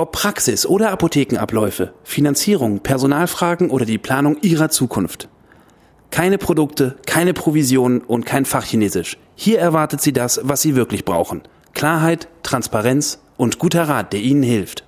Ob 0.00 0.12
Praxis 0.12 0.64
oder 0.64 0.92
Apothekenabläufe, 0.92 1.92
Finanzierung, 2.04 2.80
Personalfragen 2.80 3.68
oder 3.68 3.84
die 3.84 3.98
Planung 3.98 4.38
Ihrer 4.40 4.70
Zukunft. 4.70 5.28
Keine 6.10 6.38
Produkte, 6.38 6.96
keine 7.04 7.34
Provisionen 7.34 8.00
und 8.00 8.24
kein 8.24 8.46
Fachchinesisch. 8.46 9.18
Hier 9.34 9.58
erwartet 9.58 10.00
Sie 10.00 10.14
das, 10.14 10.40
was 10.42 10.62
Sie 10.62 10.74
wirklich 10.74 11.04
brauchen. 11.04 11.42
Klarheit, 11.74 12.28
Transparenz 12.42 13.18
und 13.36 13.58
guter 13.58 13.90
Rat, 13.90 14.14
der 14.14 14.20
Ihnen 14.20 14.42
hilft. 14.42 14.86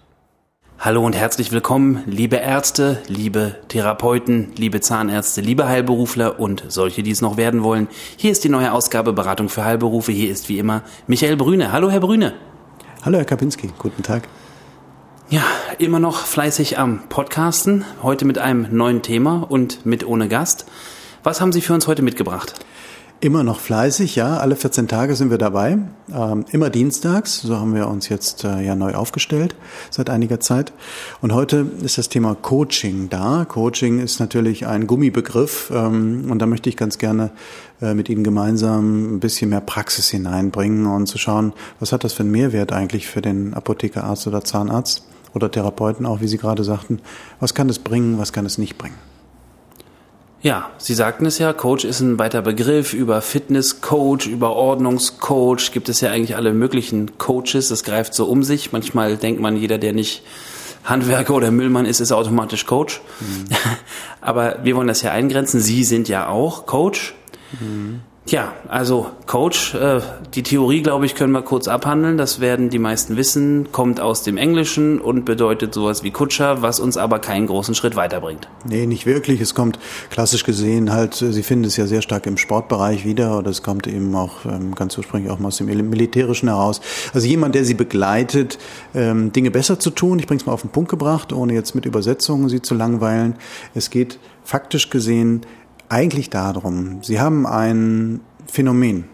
Hallo 0.78 1.04
und 1.04 1.14
herzlich 1.14 1.52
willkommen, 1.52 2.02
liebe 2.06 2.36
Ärzte, 2.36 3.02
liebe 3.06 3.56
Therapeuten, 3.68 4.54
liebe 4.56 4.80
Zahnärzte, 4.80 5.42
liebe 5.42 5.68
Heilberufler 5.68 6.40
und 6.40 6.64
solche, 6.68 7.02
die 7.02 7.10
es 7.10 7.20
noch 7.20 7.36
werden 7.36 7.62
wollen. 7.62 7.88
Hier 8.16 8.32
ist 8.32 8.44
die 8.44 8.48
neue 8.48 8.72
Ausgabe 8.72 9.12
Beratung 9.12 9.50
für 9.50 9.66
Heilberufe. 9.66 10.10
Hier 10.10 10.30
ist 10.30 10.48
wie 10.48 10.58
immer 10.58 10.84
Michael 11.06 11.36
Brüne. 11.36 11.70
Hallo, 11.70 11.90
Herr 11.90 12.00
Brüne. 12.00 12.32
Hallo, 13.02 13.18
Herr 13.18 13.26
Kapinski. 13.26 13.68
Guten 13.78 14.02
Tag. 14.02 14.26
Ja, 15.32 15.44
immer 15.78 15.98
noch 15.98 16.26
fleißig 16.26 16.78
am 16.78 17.08
Podcasten. 17.08 17.86
Heute 18.02 18.26
mit 18.26 18.36
einem 18.36 18.66
neuen 18.70 19.00
Thema 19.00 19.46
und 19.48 19.86
mit 19.86 20.06
ohne 20.06 20.28
Gast. 20.28 20.66
Was 21.22 21.40
haben 21.40 21.52
Sie 21.52 21.62
für 21.62 21.72
uns 21.72 21.86
heute 21.86 22.02
mitgebracht? 22.02 22.52
Immer 23.20 23.42
noch 23.42 23.58
fleißig, 23.58 24.14
ja. 24.14 24.36
Alle 24.36 24.56
14 24.56 24.88
Tage 24.88 25.16
sind 25.16 25.30
wir 25.30 25.38
dabei. 25.38 25.78
Ähm, 26.14 26.44
immer 26.50 26.68
dienstags. 26.68 27.40
So 27.40 27.56
haben 27.56 27.74
wir 27.74 27.88
uns 27.88 28.10
jetzt 28.10 28.44
äh, 28.44 28.60
ja 28.60 28.74
neu 28.74 28.92
aufgestellt 28.92 29.54
seit 29.88 30.10
einiger 30.10 30.38
Zeit. 30.38 30.74
Und 31.22 31.32
heute 31.32 31.66
ist 31.82 31.96
das 31.96 32.10
Thema 32.10 32.34
Coaching 32.34 33.08
da. 33.08 33.46
Coaching 33.48 34.00
ist 34.00 34.20
natürlich 34.20 34.66
ein 34.66 34.86
Gummibegriff. 34.86 35.72
Ähm, 35.74 36.26
und 36.30 36.40
da 36.40 36.46
möchte 36.46 36.68
ich 36.68 36.76
ganz 36.76 36.98
gerne 36.98 37.30
äh, 37.80 37.94
mit 37.94 38.10
Ihnen 38.10 38.22
gemeinsam 38.22 39.14
ein 39.14 39.20
bisschen 39.20 39.48
mehr 39.48 39.62
Praxis 39.62 40.10
hineinbringen 40.10 40.84
und 40.84 41.06
zu 41.06 41.16
schauen, 41.16 41.54
was 41.80 41.90
hat 41.90 42.04
das 42.04 42.12
für 42.12 42.22
einen 42.22 42.32
Mehrwert 42.32 42.72
eigentlich 42.72 43.06
für 43.06 43.22
den 43.22 43.54
Apothekerarzt 43.54 44.26
oder 44.26 44.44
Zahnarzt 44.44 45.04
oder 45.34 45.50
Therapeuten 45.50 46.06
auch, 46.06 46.20
wie 46.20 46.28
Sie 46.28 46.38
gerade 46.38 46.64
sagten. 46.64 47.00
Was 47.40 47.54
kann 47.54 47.68
es 47.68 47.78
bringen, 47.78 48.18
was 48.18 48.32
kann 48.32 48.46
es 48.46 48.58
nicht 48.58 48.78
bringen? 48.78 48.96
Ja, 50.42 50.70
Sie 50.78 50.94
sagten 50.94 51.24
es 51.24 51.38
ja, 51.38 51.52
Coach 51.52 51.84
ist 51.84 52.00
ein 52.00 52.18
weiter 52.18 52.42
Begriff. 52.42 52.94
Über 52.94 53.22
Fitnesscoach, 53.22 54.26
über 54.26 54.56
Ordnungscoach 54.56 55.70
gibt 55.72 55.88
es 55.88 56.00
ja 56.00 56.10
eigentlich 56.10 56.34
alle 56.34 56.52
möglichen 56.52 57.16
Coaches. 57.16 57.68
Das 57.68 57.84
greift 57.84 58.12
so 58.12 58.26
um 58.26 58.42
sich. 58.42 58.72
Manchmal 58.72 59.16
denkt 59.16 59.40
man, 59.40 59.56
jeder, 59.56 59.78
der 59.78 59.92
nicht 59.92 60.24
Handwerker 60.82 61.34
oder 61.34 61.52
Müllmann 61.52 61.86
ist, 61.86 62.00
ist 62.00 62.10
automatisch 62.10 62.66
Coach. 62.66 63.00
Mhm. 63.20 63.44
Aber 64.20 64.58
wir 64.64 64.74
wollen 64.74 64.88
das 64.88 65.02
ja 65.02 65.12
eingrenzen. 65.12 65.60
Sie 65.60 65.84
sind 65.84 66.08
ja 66.08 66.28
auch 66.28 66.66
Coach. 66.66 67.14
Mhm. 67.60 68.00
Ja, 68.24 68.52
also 68.68 69.10
Coach, 69.26 69.74
äh, 69.74 70.00
die 70.34 70.44
Theorie, 70.44 70.82
glaube 70.82 71.06
ich, 71.06 71.16
können 71.16 71.32
wir 71.32 71.42
kurz 71.42 71.66
abhandeln. 71.66 72.16
Das 72.16 72.38
werden 72.38 72.70
die 72.70 72.78
meisten 72.78 73.16
wissen, 73.16 73.72
kommt 73.72 74.00
aus 74.00 74.22
dem 74.22 74.36
Englischen 74.36 75.00
und 75.00 75.24
bedeutet 75.24 75.74
sowas 75.74 76.04
wie 76.04 76.12
Kutscher, 76.12 76.62
was 76.62 76.78
uns 76.78 76.96
aber 76.96 77.18
keinen 77.18 77.48
großen 77.48 77.74
Schritt 77.74 77.96
weiterbringt. 77.96 78.48
Nee, 78.64 78.86
nicht 78.86 79.06
wirklich. 79.06 79.40
Es 79.40 79.56
kommt 79.56 79.80
klassisch 80.10 80.44
gesehen 80.44 80.92
halt, 80.92 81.14
Sie 81.14 81.42
finden 81.42 81.64
es 81.64 81.76
ja 81.76 81.86
sehr 81.86 82.00
stark 82.00 82.26
im 82.26 82.36
Sportbereich 82.38 83.04
wieder 83.04 83.38
oder 83.38 83.50
es 83.50 83.64
kommt 83.64 83.88
eben 83.88 84.14
auch 84.14 84.44
ähm, 84.44 84.76
ganz 84.76 84.96
ursprünglich 84.96 85.30
auch 85.30 85.40
mal 85.40 85.48
aus 85.48 85.56
dem 85.56 85.66
Militärischen 85.66 86.48
heraus. 86.48 86.80
Also 87.12 87.26
jemand, 87.26 87.56
der 87.56 87.64
Sie 87.64 87.74
begleitet, 87.74 88.58
ähm, 88.94 89.32
Dinge 89.32 89.50
besser 89.50 89.80
zu 89.80 89.90
tun. 89.90 90.20
Ich 90.20 90.28
bringe 90.28 90.40
es 90.40 90.46
mal 90.46 90.52
auf 90.52 90.62
den 90.62 90.70
Punkt 90.70 90.90
gebracht, 90.90 91.32
ohne 91.32 91.54
jetzt 91.54 91.74
mit 91.74 91.86
Übersetzungen 91.86 92.48
Sie 92.48 92.62
zu 92.62 92.74
langweilen. 92.74 93.34
Es 93.74 93.90
geht 93.90 94.20
faktisch 94.44 94.90
gesehen 94.90 95.42
eigentlich 95.92 96.30
darum, 96.30 97.02
Sie 97.02 97.20
haben 97.20 97.46
ein 97.46 98.22
Phänomen 98.46 99.04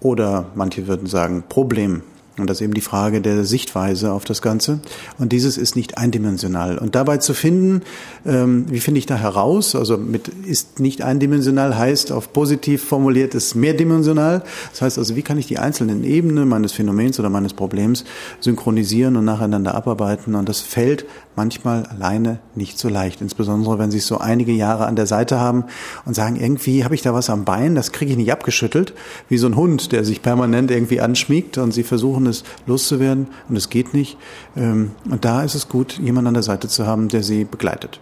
oder 0.00 0.46
manche 0.56 0.88
würden 0.88 1.06
sagen 1.06 1.44
Problem. 1.48 2.02
Und 2.38 2.48
das 2.48 2.58
ist 2.58 2.62
eben 2.62 2.72
die 2.72 2.80
Frage 2.80 3.20
der 3.20 3.44
Sichtweise 3.44 4.12
auf 4.12 4.24
das 4.24 4.40
Ganze. 4.40 4.80
Und 5.18 5.32
dieses 5.32 5.58
ist 5.58 5.76
nicht 5.76 5.98
eindimensional. 5.98 6.78
Und 6.78 6.94
dabei 6.94 7.18
zu 7.18 7.34
finden, 7.34 7.82
ähm, 8.24 8.64
wie 8.70 8.80
finde 8.80 8.98
ich 8.98 9.06
da 9.06 9.16
heraus? 9.16 9.74
Also 9.74 9.98
mit 9.98 10.28
ist 10.28 10.80
nicht 10.80 11.02
eindimensional 11.02 11.76
heißt 11.76 12.10
auf 12.10 12.32
positiv 12.32 12.84
formuliert 12.84 13.34
ist 13.34 13.54
mehrdimensional. 13.54 14.44
Das 14.70 14.80
heißt 14.80 14.98
also, 14.98 15.14
wie 15.14 15.22
kann 15.22 15.36
ich 15.36 15.46
die 15.46 15.58
einzelnen 15.58 16.04
Ebenen 16.04 16.48
meines 16.48 16.72
Phänomens 16.72 17.20
oder 17.20 17.28
meines 17.28 17.52
Problems 17.52 18.04
synchronisieren 18.40 19.16
und 19.16 19.26
nacheinander 19.26 19.74
abarbeiten? 19.74 20.34
Und 20.34 20.48
das 20.48 20.60
fällt 20.60 21.04
manchmal 21.36 21.86
alleine 21.86 22.38
nicht 22.54 22.78
so 22.78 22.88
leicht. 22.88 23.20
Insbesondere, 23.20 23.78
wenn 23.78 23.90
Sie 23.90 23.98
es 23.98 24.06
so 24.06 24.18
einige 24.18 24.52
Jahre 24.52 24.86
an 24.86 24.96
der 24.96 25.06
Seite 25.06 25.40
haben 25.40 25.64
und 26.04 26.14
sagen, 26.14 26.36
irgendwie 26.36 26.84
habe 26.84 26.94
ich 26.94 27.02
da 27.02 27.14
was 27.14 27.30
am 27.30 27.44
Bein, 27.44 27.74
das 27.74 27.92
kriege 27.92 28.12
ich 28.12 28.16
nicht 28.16 28.32
abgeschüttelt, 28.32 28.94
wie 29.28 29.38
so 29.38 29.46
ein 29.46 29.56
Hund, 29.56 29.92
der 29.92 30.04
sich 30.04 30.22
permanent 30.22 30.70
irgendwie 30.70 31.00
anschmiegt 31.00 31.58
und 31.58 31.72
Sie 31.72 31.82
versuchen, 31.82 32.21
versuchen, 32.22 32.26
es 32.26 32.44
loszuwerden 32.66 33.28
und 33.48 33.56
es 33.56 33.68
geht 33.68 33.94
nicht. 33.94 34.16
Ähm, 34.56 34.92
und 35.08 35.24
da 35.24 35.42
ist 35.42 35.54
es 35.54 35.68
gut, 35.68 35.98
jemanden 35.98 36.28
an 36.28 36.34
der 36.34 36.42
Seite 36.42 36.68
zu 36.68 36.86
haben, 36.86 37.08
der 37.08 37.22
sie 37.22 37.44
begleitet. 37.44 38.00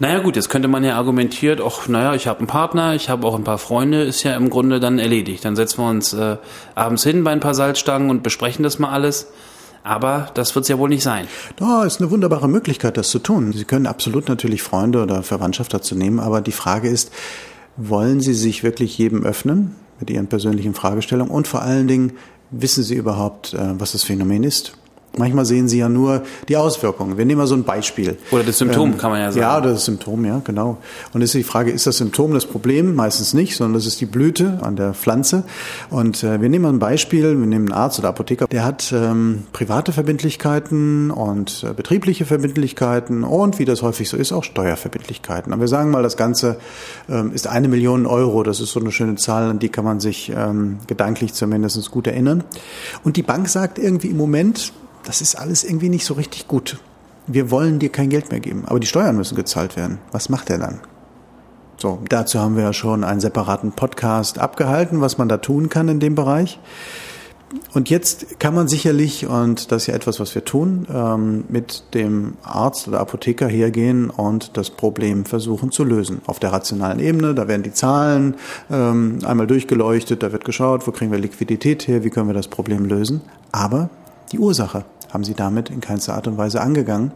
Naja 0.00 0.20
gut, 0.20 0.36
jetzt 0.36 0.48
könnte 0.48 0.68
man 0.68 0.84
ja 0.84 0.96
argumentiert, 0.96 1.60
ach 1.60 1.88
naja, 1.88 2.14
ich 2.14 2.28
habe 2.28 2.38
einen 2.38 2.46
Partner, 2.46 2.94
ich 2.94 3.08
habe 3.08 3.26
auch 3.26 3.34
ein 3.34 3.42
paar 3.42 3.58
Freunde, 3.58 4.04
ist 4.04 4.22
ja 4.22 4.36
im 4.36 4.48
Grunde 4.48 4.78
dann 4.78 5.00
erledigt. 5.00 5.44
Dann 5.44 5.56
setzen 5.56 5.82
wir 5.82 5.90
uns 5.90 6.12
äh, 6.12 6.36
abends 6.76 7.02
hin 7.02 7.24
bei 7.24 7.32
ein 7.32 7.40
paar 7.40 7.54
Salzstangen 7.54 8.08
und 8.08 8.22
besprechen 8.22 8.62
das 8.62 8.78
mal 8.78 8.90
alles. 8.90 9.26
Aber 9.82 10.30
das 10.34 10.54
wird 10.54 10.64
es 10.64 10.68
ja 10.68 10.78
wohl 10.78 10.88
nicht 10.88 11.02
sein. 11.02 11.26
Da 11.56 11.84
ist 11.84 12.00
eine 12.00 12.10
wunderbare 12.10 12.48
Möglichkeit, 12.48 12.96
das 12.96 13.08
zu 13.08 13.18
tun. 13.18 13.52
Sie 13.52 13.64
können 13.64 13.86
absolut 13.86 14.28
natürlich 14.28 14.62
Freunde 14.62 15.02
oder 15.02 15.22
Verwandtschaft 15.22 15.72
dazu 15.74 15.96
nehmen, 15.96 16.20
aber 16.20 16.42
die 16.42 16.52
Frage 16.52 16.88
ist, 16.88 17.10
wollen 17.76 18.20
Sie 18.20 18.34
sich 18.34 18.62
wirklich 18.62 18.98
jedem 18.98 19.24
öffnen? 19.24 19.74
Mit 20.00 20.10
ihren 20.10 20.28
persönlichen 20.28 20.74
Fragestellungen 20.74 21.32
und 21.32 21.48
vor 21.48 21.62
allen 21.62 21.88
Dingen 21.88 22.12
wissen 22.50 22.82
sie 22.82 22.94
überhaupt, 22.94 23.54
äh, 23.54 23.78
was 23.78 23.92
das 23.92 24.04
Phänomen 24.04 24.44
ist. 24.44 24.77
Manchmal 25.18 25.44
sehen 25.44 25.68
Sie 25.68 25.78
ja 25.78 25.88
nur 25.88 26.22
die 26.48 26.56
Auswirkungen. 26.56 27.18
Wir 27.18 27.24
nehmen 27.24 27.38
mal 27.38 27.46
so 27.46 27.54
ein 27.54 27.64
Beispiel. 27.64 28.16
Oder 28.30 28.44
das 28.44 28.58
Symptom, 28.58 28.92
ähm, 28.92 28.98
kann 28.98 29.10
man 29.10 29.20
ja 29.20 29.32
sagen. 29.32 29.42
Ja, 29.42 29.58
oder 29.58 29.72
das 29.72 29.84
Symptom, 29.84 30.24
ja, 30.24 30.40
genau. 30.44 30.78
Und 31.12 31.22
ist 31.22 31.34
die 31.34 31.42
Frage, 31.42 31.70
ist 31.70 31.86
das 31.86 31.98
Symptom 31.98 32.32
das 32.34 32.46
Problem? 32.46 32.94
Meistens 32.94 33.34
nicht, 33.34 33.56
sondern 33.56 33.74
das 33.74 33.86
ist 33.86 34.00
die 34.00 34.06
Blüte 34.06 34.58
an 34.62 34.76
der 34.76 34.94
Pflanze. 34.94 35.44
Und 35.90 36.22
äh, 36.22 36.40
wir 36.40 36.48
nehmen 36.48 36.62
mal 36.62 36.72
ein 36.72 36.78
Beispiel, 36.78 37.38
wir 37.38 37.46
nehmen 37.46 37.70
einen 37.70 37.72
Arzt 37.72 37.98
oder 37.98 38.08
Apotheker, 38.08 38.46
der 38.46 38.64
hat 38.64 38.92
ähm, 38.92 39.44
private 39.52 39.92
Verbindlichkeiten 39.92 41.10
und 41.10 41.64
äh, 41.68 41.72
betriebliche 41.72 42.24
Verbindlichkeiten 42.24 43.24
und, 43.24 43.58
wie 43.58 43.64
das 43.64 43.82
häufig 43.82 44.08
so 44.08 44.16
ist, 44.16 44.32
auch 44.32 44.44
Steuerverbindlichkeiten. 44.44 45.52
Aber 45.52 45.62
wir 45.62 45.68
sagen 45.68 45.90
mal, 45.90 46.02
das 46.02 46.16
Ganze 46.16 46.58
ähm, 47.08 47.32
ist 47.32 47.46
eine 47.46 47.68
Million 47.68 48.06
Euro. 48.06 48.42
Das 48.42 48.60
ist 48.60 48.72
so 48.72 48.80
eine 48.80 48.92
schöne 48.92 49.16
Zahl, 49.16 49.50
an 49.50 49.58
die 49.58 49.68
kann 49.68 49.84
man 49.84 50.00
sich 50.00 50.32
ähm, 50.34 50.78
gedanklich 50.86 51.34
zumindest 51.34 51.90
gut 51.90 52.06
erinnern. 52.06 52.44
Und 53.04 53.16
die 53.16 53.22
Bank 53.22 53.48
sagt 53.48 53.78
irgendwie 53.78 54.08
im 54.08 54.16
Moment, 54.16 54.72
das 55.04 55.20
ist 55.20 55.36
alles 55.36 55.64
irgendwie 55.64 55.88
nicht 55.88 56.04
so 56.04 56.14
richtig 56.14 56.48
gut. 56.48 56.78
Wir 57.26 57.50
wollen 57.50 57.78
dir 57.78 57.90
kein 57.90 58.08
Geld 58.08 58.30
mehr 58.30 58.40
geben, 58.40 58.64
aber 58.66 58.80
die 58.80 58.86
Steuern 58.86 59.16
müssen 59.16 59.36
gezahlt 59.36 59.76
werden. 59.76 59.98
Was 60.12 60.28
macht 60.28 60.50
er 60.50 60.58
dann? 60.58 60.80
So, 61.76 62.00
dazu 62.08 62.40
haben 62.40 62.56
wir 62.56 62.64
ja 62.64 62.72
schon 62.72 63.04
einen 63.04 63.20
separaten 63.20 63.72
Podcast 63.72 64.38
abgehalten, 64.38 65.00
was 65.00 65.18
man 65.18 65.28
da 65.28 65.36
tun 65.36 65.68
kann 65.68 65.88
in 65.88 66.00
dem 66.00 66.14
Bereich. 66.14 66.58
Und 67.72 67.88
jetzt 67.88 68.40
kann 68.40 68.54
man 68.54 68.68
sicherlich, 68.68 69.26
und 69.26 69.72
das 69.72 69.82
ist 69.82 69.86
ja 69.86 69.94
etwas, 69.94 70.20
was 70.20 70.34
wir 70.34 70.44
tun, 70.44 70.86
ähm, 70.92 71.44
mit 71.48 71.94
dem 71.94 72.34
Arzt 72.42 72.88
oder 72.88 73.00
Apotheker 73.00 73.46
hergehen 73.46 74.10
und 74.10 74.56
das 74.56 74.70
Problem 74.70 75.24
versuchen 75.24 75.70
zu 75.70 75.84
lösen. 75.84 76.20
Auf 76.26 76.40
der 76.40 76.52
rationalen 76.52 76.98
Ebene, 76.98 77.34
da 77.34 77.48
werden 77.48 77.62
die 77.62 77.72
Zahlen 77.72 78.34
ähm, 78.70 79.20
einmal 79.24 79.46
durchgeleuchtet, 79.46 80.22
da 80.22 80.32
wird 80.32 80.44
geschaut, 80.44 80.86
wo 80.86 80.90
kriegen 80.90 81.10
wir 81.10 81.18
Liquidität 81.18 81.88
her, 81.88 82.04
wie 82.04 82.10
können 82.10 82.28
wir 82.28 82.34
das 82.34 82.48
Problem 82.48 82.84
lösen. 82.84 83.22
Aber 83.50 83.88
die 84.32 84.38
Ursache 84.38 84.84
haben 85.12 85.24
sie 85.24 85.34
damit 85.34 85.70
in 85.70 85.80
keinster 85.80 86.14
Art 86.14 86.26
und 86.26 86.36
Weise 86.36 86.60
angegangen. 86.60 87.12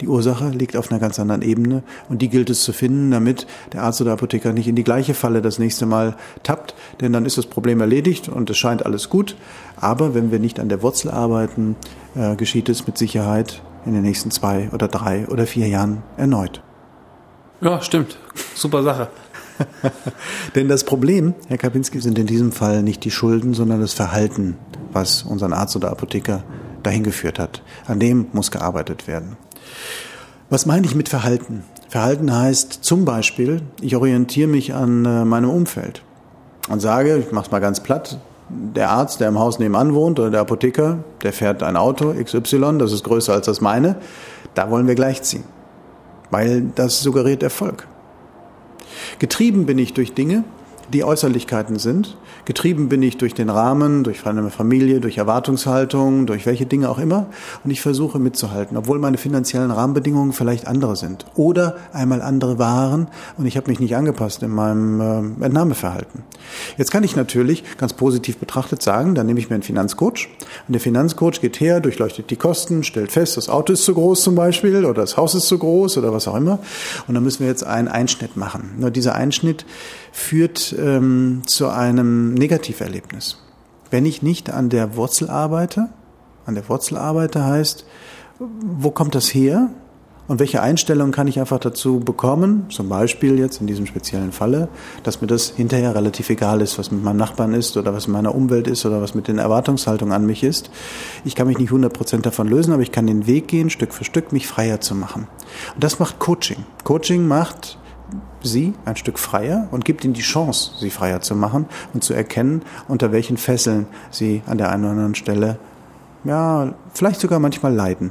Die 0.00 0.08
Ursache 0.08 0.50
liegt 0.50 0.76
auf 0.76 0.90
einer 0.90 1.00
ganz 1.00 1.18
anderen 1.18 1.42
Ebene 1.42 1.82
und 2.08 2.22
die 2.22 2.28
gilt 2.28 2.50
es 2.50 2.62
zu 2.64 2.72
finden, 2.72 3.10
damit 3.10 3.46
der 3.72 3.82
Arzt 3.82 4.00
oder 4.00 4.12
Apotheker 4.12 4.52
nicht 4.52 4.68
in 4.68 4.76
die 4.76 4.84
gleiche 4.84 5.14
Falle 5.14 5.40
das 5.40 5.58
nächste 5.58 5.86
Mal 5.86 6.16
tappt, 6.42 6.74
denn 7.00 7.12
dann 7.12 7.26
ist 7.26 7.38
das 7.38 7.46
Problem 7.46 7.80
erledigt 7.80 8.28
und 8.28 8.50
es 8.50 8.58
scheint 8.58 8.84
alles 8.84 9.08
gut. 9.08 9.36
Aber 9.80 10.14
wenn 10.14 10.30
wir 10.30 10.38
nicht 10.38 10.60
an 10.60 10.68
der 10.68 10.82
Wurzel 10.82 11.10
arbeiten, 11.10 11.76
äh, 12.14 12.36
geschieht 12.36 12.68
es 12.68 12.86
mit 12.86 12.98
Sicherheit 12.98 13.62
in 13.86 13.94
den 13.94 14.02
nächsten 14.02 14.30
zwei 14.30 14.68
oder 14.72 14.88
drei 14.88 15.26
oder 15.28 15.46
vier 15.46 15.68
Jahren 15.68 16.02
erneut. 16.16 16.62
Ja, 17.62 17.80
stimmt. 17.82 18.18
Super 18.54 18.82
Sache. 18.82 19.08
Denn 20.54 20.68
das 20.68 20.84
Problem, 20.84 21.34
Herr 21.48 21.58
Kapinski, 21.58 22.00
sind 22.00 22.18
in 22.18 22.26
diesem 22.26 22.52
Fall 22.52 22.82
nicht 22.82 23.04
die 23.04 23.10
Schulden, 23.10 23.54
sondern 23.54 23.80
das 23.80 23.92
Verhalten, 23.92 24.56
was 24.92 25.22
unseren 25.22 25.52
Arzt 25.52 25.76
oder 25.76 25.90
Apotheker 25.90 26.42
dahin 26.82 27.02
geführt 27.02 27.38
hat. 27.38 27.62
An 27.86 28.00
dem 28.00 28.26
muss 28.32 28.50
gearbeitet 28.50 29.06
werden. 29.06 29.36
Was 30.48 30.66
meine 30.66 30.86
ich 30.86 30.94
mit 30.94 31.08
Verhalten? 31.08 31.62
Verhalten 31.88 32.34
heißt 32.34 32.84
zum 32.84 33.04
Beispiel, 33.04 33.62
ich 33.80 33.96
orientiere 33.96 34.48
mich 34.48 34.74
an 34.74 35.04
äh, 35.04 35.24
meinem 35.24 35.50
Umfeld 35.50 36.02
und 36.68 36.80
sage, 36.80 37.18
ich 37.18 37.32
mache 37.32 37.46
es 37.46 37.50
mal 37.50 37.60
ganz 37.60 37.80
platt, 37.80 38.18
der 38.48 38.90
Arzt, 38.90 39.20
der 39.20 39.28
im 39.28 39.38
Haus 39.38 39.58
nebenan 39.58 39.94
wohnt 39.94 40.18
oder 40.18 40.30
der 40.30 40.40
Apotheker, 40.40 40.98
der 41.22 41.32
fährt 41.32 41.62
ein 41.62 41.76
Auto 41.76 42.12
XY, 42.12 42.78
das 42.78 42.92
ist 42.92 43.04
größer 43.04 43.32
als 43.32 43.46
das 43.46 43.60
meine, 43.60 43.96
da 44.54 44.70
wollen 44.70 44.86
wir 44.86 44.94
gleichziehen, 44.94 45.44
weil 46.30 46.62
das 46.74 47.00
suggeriert 47.00 47.42
Erfolg. 47.42 47.86
Getrieben 49.18 49.66
bin 49.66 49.78
ich 49.78 49.92
durch 49.94 50.12
Dinge, 50.14 50.44
die 50.92 51.04
Äußerlichkeiten 51.04 51.78
sind. 51.78 52.16
Getrieben 52.44 52.88
bin 52.88 53.02
ich 53.02 53.16
durch 53.16 53.34
den 53.34 53.50
Rahmen, 53.50 54.04
durch 54.04 54.24
meine 54.24 54.50
Familie, 54.50 55.00
durch 55.00 55.18
Erwartungshaltung, 55.18 56.26
durch 56.26 56.46
welche 56.46 56.66
Dinge 56.66 56.88
auch 56.88 56.98
immer. 56.98 57.26
Und 57.64 57.70
ich 57.70 57.80
versuche 57.80 58.18
mitzuhalten, 58.18 58.76
obwohl 58.76 58.98
meine 58.98 59.18
finanziellen 59.18 59.70
Rahmenbedingungen 59.70 60.32
vielleicht 60.32 60.66
andere 60.66 60.96
sind 60.96 61.26
oder 61.34 61.76
einmal 61.92 62.22
andere 62.22 62.58
waren 62.58 63.08
und 63.36 63.46
ich 63.46 63.56
habe 63.56 63.70
mich 63.70 63.80
nicht 63.80 63.94
angepasst 63.96 64.42
in 64.42 64.50
meinem 64.50 65.00
äh, 65.40 65.44
Entnahmeverhalten. 65.44 66.22
Jetzt 66.76 66.90
kann 66.90 67.04
ich 67.04 67.16
natürlich 67.16 67.64
ganz 67.76 67.92
positiv 67.92 68.38
betrachtet 68.38 68.82
sagen, 68.82 69.14
dann 69.14 69.26
nehme 69.26 69.38
ich 69.38 69.50
mir 69.50 69.54
einen 69.54 69.62
Finanzcoach 69.62 70.28
und 70.66 70.72
der 70.72 70.80
Finanzcoach 70.80 71.40
geht 71.40 71.60
her, 71.60 71.80
durchleuchtet 71.80 72.30
die 72.30 72.36
Kosten, 72.36 72.82
stellt 72.82 73.12
fest, 73.12 73.36
das 73.36 73.48
Auto 73.48 73.72
ist 73.72 73.84
zu 73.84 73.94
groß 73.94 74.22
zum 74.22 74.34
Beispiel 74.34 74.84
oder 74.84 75.02
das 75.02 75.16
Haus 75.16 75.34
ist 75.34 75.46
zu 75.46 75.58
groß 75.58 75.98
oder 75.98 76.12
was 76.12 76.26
auch 76.26 76.36
immer 76.36 76.58
und 77.06 77.14
dann 77.14 77.22
müssen 77.22 77.40
wir 77.40 77.48
jetzt 77.48 77.64
einen 77.64 77.88
Einschnitt 77.88 78.36
machen. 78.36 78.74
Nur 78.78 78.90
dieser 78.90 79.14
Einschnitt 79.14 79.64
führt 80.12 80.74
ähm, 80.78 81.42
zu 81.46 81.68
einem 81.68 82.34
Negativerlebnis. 82.34 83.38
Wenn 83.90 84.06
ich 84.06 84.22
nicht 84.22 84.50
an 84.50 84.68
der 84.68 84.96
Wurzel 84.96 85.28
arbeite, 85.30 85.88
an 86.46 86.54
der 86.54 86.68
Wurzel 86.68 86.96
arbeite 86.96 87.44
heißt, 87.44 87.84
wo 88.38 88.90
kommt 88.90 89.14
das 89.14 89.34
her? 89.34 89.70
Und 90.30 90.38
welche 90.38 90.62
Einstellung 90.62 91.10
kann 91.10 91.26
ich 91.26 91.40
einfach 91.40 91.58
dazu 91.58 91.98
bekommen? 91.98 92.66
Zum 92.70 92.88
Beispiel 92.88 93.36
jetzt 93.36 93.60
in 93.60 93.66
diesem 93.66 93.86
speziellen 93.86 94.30
Falle, 94.30 94.68
dass 95.02 95.20
mir 95.20 95.26
das 95.26 95.50
hinterher 95.50 95.92
relativ 95.96 96.30
egal 96.30 96.60
ist, 96.60 96.78
was 96.78 96.92
mit 96.92 97.02
meinem 97.02 97.16
Nachbarn 97.16 97.52
ist 97.52 97.76
oder 97.76 97.92
was 97.94 98.06
in 98.06 98.12
meiner 98.12 98.32
Umwelt 98.32 98.68
ist 98.68 98.86
oder 98.86 99.02
was 99.02 99.16
mit 99.16 99.26
den 99.26 99.38
Erwartungshaltungen 99.38 100.14
an 100.14 100.24
mich 100.26 100.44
ist. 100.44 100.70
Ich 101.24 101.34
kann 101.34 101.48
mich 101.48 101.58
nicht 101.58 101.72
100% 101.72 102.20
davon 102.20 102.46
lösen, 102.46 102.72
aber 102.72 102.82
ich 102.82 102.92
kann 102.92 103.08
den 103.08 103.26
Weg 103.26 103.48
gehen, 103.48 103.70
Stück 103.70 103.92
für 103.92 104.04
Stück 104.04 104.30
mich 104.30 104.46
freier 104.46 104.80
zu 104.80 104.94
machen. 104.94 105.26
Und 105.74 105.82
das 105.82 105.98
macht 105.98 106.20
Coaching. 106.20 106.64
Coaching 106.84 107.26
macht 107.26 107.76
sie 108.42 108.74
ein 108.84 108.96
Stück 108.96 109.18
freier 109.18 109.68
und 109.70 109.84
gibt 109.84 110.04
ihnen 110.04 110.14
die 110.14 110.22
Chance, 110.22 110.72
sie 110.78 110.90
freier 110.90 111.20
zu 111.20 111.34
machen 111.34 111.66
und 111.92 112.04
zu 112.04 112.14
erkennen, 112.14 112.62
unter 112.88 113.12
welchen 113.12 113.36
Fesseln 113.36 113.86
sie 114.10 114.42
an 114.46 114.58
der 114.58 114.70
einen 114.70 114.84
oder 114.84 114.92
anderen 114.92 115.14
Stelle, 115.14 115.58
ja, 116.24 116.74
vielleicht 116.94 117.20
sogar 117.20 117.38
manchmal 117.38 117.74
leiden. 117.74 118.10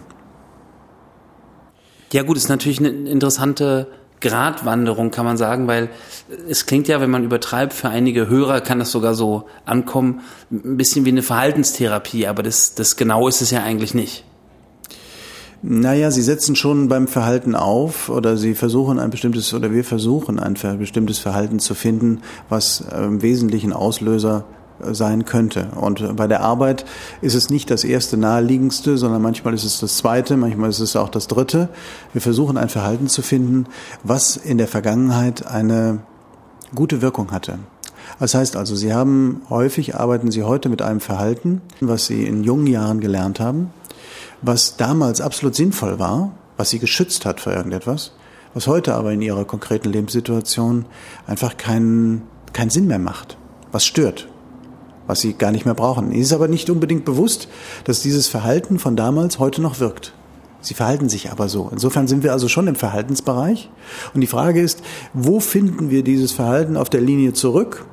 Ja 2.12 2.24
gut, 2.24 2.38
ist 2.38 2.50
natürlich 2.50 2.80
eine 2.80 2.90
interessante 2.90 3.88
Gratwanderung, 4.20 5.12
kann 5.12 5.26
man 5.26 5.38
sagen, 5.38 5.68
weil 5.68 5.90
es 6.50 6.66
klingt 6.66 6.88
ja, 6.88 7.00
wenn 7.02 7.10
man 7.10 7.24
übertreibt, 7.24 7.74
für 7.74 7.90
einige 7.90 8.28
Hörer 8.28 8.62
kann 8.62 8.80
das 8.80 8.92
sogar 8.92 9.14
so 9.14 9.46
ankommen, 9.66 10.22
ein 10.52 10.78
bisschen 10.78 11.06
wie 11.06 11.10
eine 11.10 11.22
Verhaltenstherapie, 11.22 12.28
aber 12.28 12.44
das, 12.44 12.76
das 12.76 12.96
genau 12.96 13.28
ist 13.28 13.42
es 13.42 13.52
ja 13.52 13.64
eigentlich 13.64 13.94
nicht. 13.94 14.26
Naja, 15.62 16.10
sie 16.10 16.22
setzen 16.22 16.56
schon 16.56 16.88
beim 16.88 17.10
Verhalten 17.10 17.54
auf 17.54 18.08
oder 18.08 18.38
sie 18.38 18.56
versuchen 18.56 18.98
ein 18.98 19.10
bestimmtes 19.10 19.54
oder 19.54 19.74
wir 19.74 19.84
versuchen 19.84 20.40
ein 20.40 20.56
bestimmtes 20.78 21.20
Verhalten 21.20 21.60
zu 21.60 21.76
finden, 21.76 22.22
was 22.48 22.80
im 22.80 23.22
Wesentlichen 23.22 23.74
Auslöser 23.74 24.46
äh, 24.82 24.94
sein 24.94 25.26
könnte. 25.26 25.72
Und 25.76 26.16
bei 26.16 26.28
der 26.28 26.42
Arbeit 26.42 26.86
ist 27.22 27.36
es 27.36 27.50
nicht 27.50 27.70
das 27.72 27.84
erste 27.84 28.16
naheliegendste, 28.16 28.98
sondern 28.98 29.22
manchmal 29.22 29.54
ist 29.54 29.66
es 29.66 29.82
das 29.82 29.98
zweite, 29.98 30.38
manchmal 30.38 30.70
ist 30.70 30.80
es 30.80 30.96
auch 30.96 31.10
das 31.10 31.28
dritte. 31.28 31.68
Wir 32.14 32.22
versuchen 32.22 32.58
ein 32.58 32.70
Verhalten 32.70 33.08
zu 33.08 33.22
finden, 33.22 33.66
was 34.02 34.38
in 34.38 34.58
der 34.58 34.68
Vergangenheit 34.70 35.46
eine 35.46 36.00
gute 36.74 37.02
Wirkung 37.02 37.32
hatte. 37.32 37.60
Das 38.18 38.34
heißt 38.34 38.56
also, 38.56 38.76
Sie 38.76 38.94
haben 38.94 39.42
häufig 39.50 39.96
arbeiten 39.96 40.32
Sie 40.32 40.44
heute 40.44 40.70
mit 40.70 40.82
einem 40.82 41.02
Verhalten, 41.02 41.62
was 41.82 42.06
Sie 42.06 42.26
in 42.26 42.44
jungen 42.44 42.68
Jahren 42.68 43.02
gelernt 43.02 43.40
haben, 43.42 43.72
was 44.42 44.78
damals 44.78 45.22
absolut 45.22 45.56
sinnvoll 45.56 46.00
war, 46.00 46.32
was 46.58 46.70
sie 46.70 46.80
geschützt 46.80 47.26
hat 47.26 47.40
vor 47.40 47.54
irgendetwas, 47.54 48.14
was 48.54 48.68
heute 48.68 48.96
aber 48.96 49.12
in 49.12 49.22
ihrer 49.22 49.46
konkreten 49.46 49.90
Lebenssituation 49.90 50.86
einfach 51.28 51.58
keinen, 51.58 52.24
keinen 52.54 52.70
Sinn 52.70 52.88
mehr 52.88 53.00
macht, 53.00 53.38
was 53.72 53.86
stört, 53.86 54.28
was 55.08 55.22
sie 55.22 55.34
gar 55.34 55.52
nicht 55.52 55.66
mehr 55.66 55.76
brauchen. 55.76 56.12
Ihnen 56.12 56.22
ist 56.22 56.34
aber 56.34 56.48
nicht 56.48 56.70
unbedingt 56.70 57.06
bewusst, 57.06 57.48
dass 57.84 58.02
dieses 58.02 58.28
Verhalten 58.28 58.80
von 58.80 58.96
damals 58.96 59.40
heute 59.40 59.62
noch 59.62 59.80
wirkt. 59.80 60.14
Sie 60.62 60.74
verhalten 60.74 61.08
sich 61.08 61.32
aber 61.32 61.48
so. 61.48 61.70
Insofern 61.72 62.08
sind 62.08 62.24
wir 62.24 62.34
also 62.34 62.50
schon 62.50 62.68
im 62.68 62.76
Verhaltensbereich. 62.76 63.70
Und 64.14 64.22
die 64.22 64.28
Frage 64.28 64.62
ist, 64.62 64.82
wo 65.14 65.40
finden 65.40 65.90
wir 65.90 66.04
dieses 66.04 66.34
Verhalten 66.34 66.76
auf 66.76 66.90
der 66.90 67.02
Linie 67.02 67.34
zurück? 67.34 67.86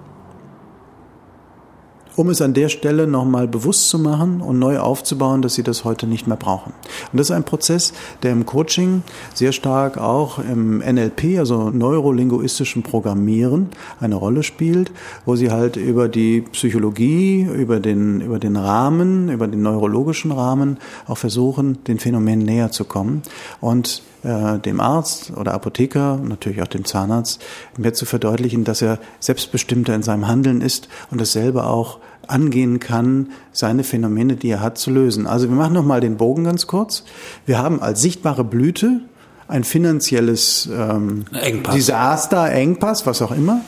Um 2.16 2.30
es 2.30 2.40
an 2.40 2.54
der 2.54 2.68
Stelle 2.68 3.06
nochmal 3.06 3.46
bewusst 3.46 3.88
zu 3.88 3.98
machen 3.98 4.40
und 4.40 4.58
neu 4.58 4.78
aufzubauen, 4.78 5.42
dass 5.42 5.54
sie 5.54 5.62
das 5.62 5.84
heute 5.84 6.06
nicht 6.06 6.26
mehr 6.26 6.36
brauchen. 6.36 6.72
Und 7.12 7.18
das 7.18 7.28
ist 7.28 7.36
ein 7.36 7.44
Prozess, 7.44 7.92
der 8.22 8.32
im 8.32 8.46
Coaching 8.46 9.02
sehr 9.34 9.52
stark 9.52 9.98
auch 9.98 10.38
im 10.38 10.78
NLP, 10.78 11.38
also 11.38 11.70
neurolinguistischen 11.70 12.82
Programmieren, 12.82 13.68
eine 14.00 14.14
Rolle 14.14 14.42
spielt, 14.42 14.90
wo 15.24 15.36
sie 15.36 15.50
halt 15.50 15.76
über 15.76 16.08
die 16.08 16.40
Psychologie, 16.40 17.42
über 17.42 17.80
den, 17.80 18.20
über 18.20 18.38
den 18.38 18.56
Rahmen, 18.56 19.28
über 19.28 19.46
den 19.46 19.62
neurologischen 19.62 20.32
Rahmen 20.32 20.78
auch 21.06 21.18
versuchen, 21.18 21.84
den 21.84 21.98
Phänomenen 21.98 22.44
näher 22.44 22.70
zu 22.70 22.84
kommen 22.84 23.22
und 23.60 24.02
äh, 24.26 24.58
dem 24.58 24.80
Arzt 24.80 25.32
oder 25.36 25.54
Apotheker, 25.54 26.18
natürlich 26.22 26.60
auch 26.60 26.66
dem 26.66 26.84
Zahnarzt, 26.84 27.40
mehr 27.76 27.94
zu 27.94 28.06
verdeutlichen, 28.06 28.64
dass 28.64 28.82
er 28.82 28.98
selbstbestimmter 29.20 29.94
in 29.94 30.02
seinem 30.02 30.26
Handeln 30.26 30.60
ist 30.60 30.88
und 31.10 31.20
dasselbe 31.20 31.64
auch 31.64 31.98
angehen 32.26 32.80
kann, 32.80 33.30
seine 33.52 33.84
Phänomene, 33.84 34.34
die 34.34 34.48
er 34.48 34.60
hat, 34.60 34.78
zu 34.78 34.90
lösen. 34.90 35.26
Also 35.26 35.48
wir 35.48 35.54
machen 35.54 35.74
nochmal 35.74 36.00
den 36.00 36.16
Bogen 36.16 36.44
ganz 36.44 36.66
kurz. 36.66 37.04
Wir 37.44 37.58
haben 37.58 37.80
als 37.80 38.00
sichtbare 38.00 38.42
Blüte 38.42 39.00
ein 39.48 39.62
finanzielles 39.62 40.68
ähm, 40.72 41.24
Engpass. 41.32 41.74
Desaster, 41.74 42.50
Engpass, 42.50 43.06
was 43.06 43.22
auch 43.22 43.30
immer. 43.30 43.60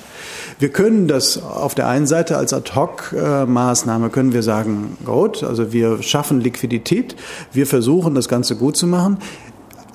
Wir 0.58 0.70
können 0.70 1.06
das 1.06 1.40
auf 1.40 1.76
der 1.76 1.86
einen 1.86 2.08
Seite 2.08 2.36
als 2.36 2.52
Ad-Hoc-Maßnahme 2.52 4.10
können 4.10 4.32
wir 4.32 4.42
sagen, 4.42 4.96
gut, 5.04 5.44
also 5.44 5.72
wir 5.72 6.02
schaffen 6.02 6.40
Liquidität, 6.40 7.14
wir 7.52 7.64
versuchen 7.64 8.16
das 8.16 8.28
Ganze 8.28 8.56
gut 8.56 8.76
zu 8.76 8.88
machen. 8.88 9.18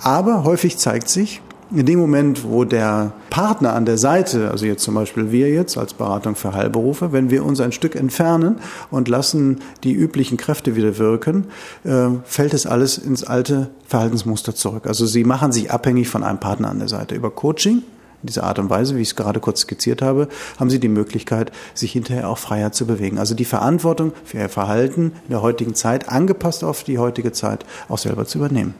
Aber 0.03 0.43
häufig 0.43 0.77
zeigt 0.77 1.07
sich, 1.07 1.41
in 1.71 1.85
dem 1.85 1.97
Moment, 1.97 2.43
wo 2.43 2.65
der 2.65 3.13
Partner 3.29 3.73
an 3.73 3.85
der 3.85 3.97
Seite, 3.97 4.51
also 4.51 4.65
jetzt 4.65 4.83
zum 4.83 4.93
Beispiel 4.93 5.31
wir 5.31 5.49
jetzt 5.49 5.77
als 5.77 5.93
Beratung 5.93 6.35
für 6.35 6.53
Heilberufe, 6.53 7.11
wenn 7.11 7.31
wir 7.31 7.43
uns 7.43 7.59
ein 7.59 7.71
Stück 7.71 7.95
entfernen 7.95 8.59
und 8.91 9.07
lassen 9.07 9.61
die 9.83 9.93
üblichen 9.93 10.37
Kräfte 10.37 10.75
wieder 10.75 10.97
wirken, 10.97 11.47
äh, 11.83 12.09
fällt 12.25 12.53
es 12.53 12.67
alles 12.67 12.97
ins 12.97 13.23
alte 13.23 13.69
Verhaltensmuster 13.87 14.53
zurück. 14.53 14.85
Also 14.85 15.05
sie 15.05 15.23
machen 15.23 15.51
sich 15.51 15.71
abhängig 15.71 16.09
von 16.09 16.23
einem 16.23 16.39
Partner 16.39 16.69
an 16.69 16.79
der 16.79 16.89
Seite. 16.89 17.15
Über 17.15 17.31
Coaching, 17.31 17.77
in 17.77 18.27
dieser 18.27 18.43
Art 18.43 18.59
und 18.59 18.69
Weise, 18.69 18.95
wie 18.95 19.01
ich 19.01 19.09
es 19.09 19.15
gerade 19.15 19.39
kurz 19.39 19.61
skizziert 19.61 20.01
habe, 20.01 20.27
haben 20.59 20.69
sie 20.69 20.79
die 20.79 20.89
Möglichkeit, 20.89 21.51
sich 21.73 21.93
hinterher 21.93 22.29
auch 22.29 22.37
freier 22.37 22.71
zu 22.71 22.85
bewegen. 22.85 23.17
Also 23.17 23.35
die 23.35 23.45
Verantwortung 23.45 24.13
für 24.25 24.37
ihr 24.37 24.49
Verhalten 24.49 25.13
in 25.23 25.29
der 25.29 25.41
heutigen 25.41 25.75
Zeit, 25.75 26.09
angepasst 26.09 26.63
auf 26.63 26.83
die 26.83 26.99
heutige 26.99 27.31
Zeit, 27.31 27.65
auch 27.89 27.97
selber 27.97 28.25
zu 28.25 28.37
übernehmen. 28.37 28.75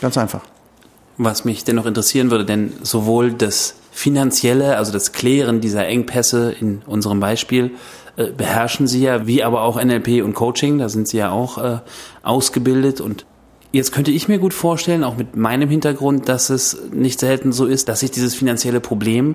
Ganz 0.00 0.18
einfach 0.18 0.42
was 1.16 1.44
mich 1.44 1.64
dennoch 1.64 1.86
interessieren 1.86 2.30
würde, 2.30 2.44
denn 2.44 2.72
sowohl 2.82 3.32
das 3.32 3.76
finanzielle, 3.92 4.76
also 4.76 4.92
das 4.92 5.12
Klären 5.12 5.60
dieser 5.60 5.86
Engpässe 5.86 6.52
in 6.58 6.82
unserem 6.86 7.20
Beispiel, 7.20 7.72
äh, 8.16 8.30
beherrschen 8.30 8.86
Sie 8.86 9.02
ja, 9.02 9.26
wie 9.26 9.42
aber 9.42 9.62
auch 9.62 9.82
NLP 9.82 10.24
und 10.24 10.34
Coaching, 10.34 10.78
da 10.78 10.88
sind 10.88 11.08
Sie 11.08 11.18
ja 11.18 11.30
auch 11.30 11.58
äh, 11.58 11.78
ausgebildet. 12.22 13.00
Und 13.00 13.26
Jetzt 13.74 13.90
könnte 13.90 14.12
ich 14.12 14.28
mir 14.28 14.38
gut 14.38 14.54
vorstellen, 14.54 15.02
auch 15.02 15.16
mit 15.16 15.34
meinem 15.34 15.68
Hintergrund, 15.68 16.28
dass 16.28 16.48
es 16.48 16.78
nicht 16.92 17.18
selten 17.18 17.50
so 17.50 17.66
ist, 17.66 17.88
dass 17.88 18.00
sich 18.00 18.12
dieses 18.12 18.36
finanzielle 18.36 18.78
Problem 18.78 19.34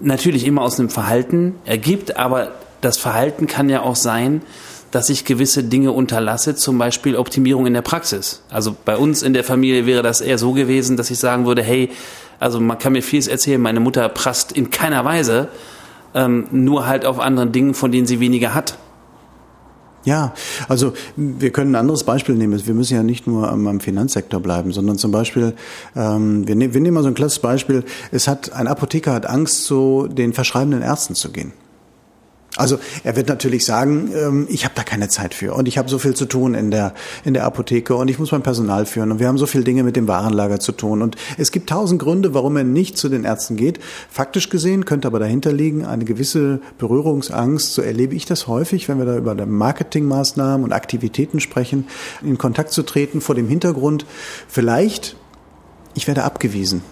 natürlich 0.00 0.46
immer 0.46 0.62
aus 0.62 0.78
einem 0.78 0.88
Verhalten 0.88 1.56
ergibt, 1.64 2.16
aber 2.16 2.52
das 2.82 2.98
Verhalten 2.98 3.48
kann 3.48 3.68
ja 3.68 3.82
auch 3.82 3.96
sein, 3.96 4.42
dass 4.96 5.10
ich 5.10 5.26
gewisse 5.26 5.62
Dinge 5.62 5.92
unterlasse, 5.92 6.56
zum 6.56 6.78
Beispiel 6.78 7.16
Optimierung 7.16 7.66
in 7.66 7.74
der 7.74 7.82
Praxis. 7.82 8.40
Also 8.48 8.74
bei 8.86 8.96
uns 8.96 9.22
in 9.22 9.34
der 9.34 9.44
Familie 9.44 9.84
wäre 9.84 10.02
das 10.02 10.22
eher 10.22 10.38
so 10.38 10.52
gewesen, 10.52 10.96
dass 10.96 11.10
ich 11.10 11.18
sagen 11.18 11.44
würde, 11.44 11.62
hey, 11.62 11.90
also 12.40 12.60
man 12.60 12.78
kann 12.78 12.94
mir 12.94 13.02
vieles 13.02 13.26
erzählen, 13.26 13.60
meine 13.60 13.78
Mutter 13.78 14.08
prasst 14.08 14.52
in 14.52 14.70
keiner 14.70 15.04
Weise, 15.04 15.48
ähm, 16.14 16.46
nur 16.50 16.86
halt 16.86 17.04
auf 17.04 17.20
anderen 17.20 17.52
Dingen, 17.52 17.74
von 17.74 17.92
denen 17.92 18.06
sie 18.06 18.20
weniger 18.20 18.54
hat. 18.54 18.78
Ja, 20.06 20.32
also 20.66 20.94
wir 21.14 21.50
können 21.50 21.72
ein 21.72 21.80
anderes 21.80 22.04
Beispiel 22.04 22.34
nehmen. 22.34 22.66
Wir 22.66 22.72
müssen 22.72 22.94
ja 22.94 23.02
nicht 23.02 23.26
nur 23.26 23.50
am, 23.50 23.80
Finanzsektor 23.80 24.40
bleiben, 24.40 24.72
sondern 24.72 24.96
zum 24.96 25.10
Beispiel, 25.10 25.52
ähm, 25.94 26.48
wir, 26.48 26.54
ne 26.54 26.72
wir 26.72 26.80
nehmen 26.80 26.94
mal 26.94 27.02
so 27.02 27.08
ein 27.08 27.14
klassisches 27.14 27.42
Beispiel. 27.42 27.84
Es 28.12 28.28
hat 28.28 28.54
ein 28.54 28.66
Apotheker 28.66 29.12
hat 29.12 29.26
Angst, 29.26 29.66
zu 29.66 30.08
den 30.10 30.32
verschreibenden 30.32 30.80
Ärzten 30.80 31.14
zu 31.14 31.32
gehen. 31.32 31.52
Also 32.56 32.78
er 33.04 33.16
wird 33.16 33.28
natürlich 33.28 33.64
sagen, 33.64 34.10
ähm, 34.14 34.46
ich 34.48 34.64
habe 34.64 34.74
da 34.74 34.82
keine 34.82 35.08
Zeit 35.08 35.34
für 35.34 35.54
und 35.54 35.68
ich 35.68 35.78
habe 35.78 35.88
so 35.88 35.98
viel 35.98 36.14
zu 36.14 36.24
tun 36.24 36.54
in 36.54 36.70
der 36.70 36.94
in 37.24 37.34
der 37.34 37.44
Apotheke 37.44 37.94
und 37.94 38.08
ich 38.08 38.18
muss 38.18 38.32
mein 38.32 38.42
Personal 38.42 38.86
führen 38.86 39.12
und 39.12 39.20
wir 39.20 39.28
haben 39.28 39.38
so 39.38 39.46
viele 39.46 39.64
Dinge 39.64 39.82
mit 39.82 39.96
dem 39.96 40.08
Warenlager 40.08 40.58
zu 40.58 40.72
tun 40.72 41.02
und 41.02 41.16
es 41.36 41.52
gibt 41.52 41.68
tausend 41.68 42.00
Gründe, 42.00 42.34
warum 42.34 42.56
er 42.56 42.64
nicht 42.64 42.96
zu 42.96 43.08
den 43.08 43.24
Ärzten 43.24 43.56
geht. 43.56 43.78
Faktisch 44.10 44.48
gesehen 44.48 44.84
könnte 44.84 45.06
aber 45.06 45.18
dahinter 45.18 45.52
liegen 45.52 45.84
eine 45.84 46.04
gewisse 46.04 46.60
Berührungsangst. 46.78 47.74
So 47.74 47.82
erlebe 47.82 48.14
ich 48.14 48.24
das 48.24 48.46
häufig, 48.46 48.88
wenn 48.88 48.98
wir 48.98 49.04
da 49.04 49.16
über 49.16 49.34
Marketingmaßnahmen 49.34 50.64
und 50.64 50.72
Aktivitäten 50.72 51.40
sprechen, 51.40 51.86
in 52.22 52.38
Kontakt 52.38 52.72
zu 52.72 52.82
treten 52.82 53.20
vor 53.20 53.34
dem 53.34 53.48
Hintergrund 53.48 54.06
vielleicht 54.48 55.16
ich 55.94 56.06
werde 56.06 56.24
abgewiesen 56.24 56.82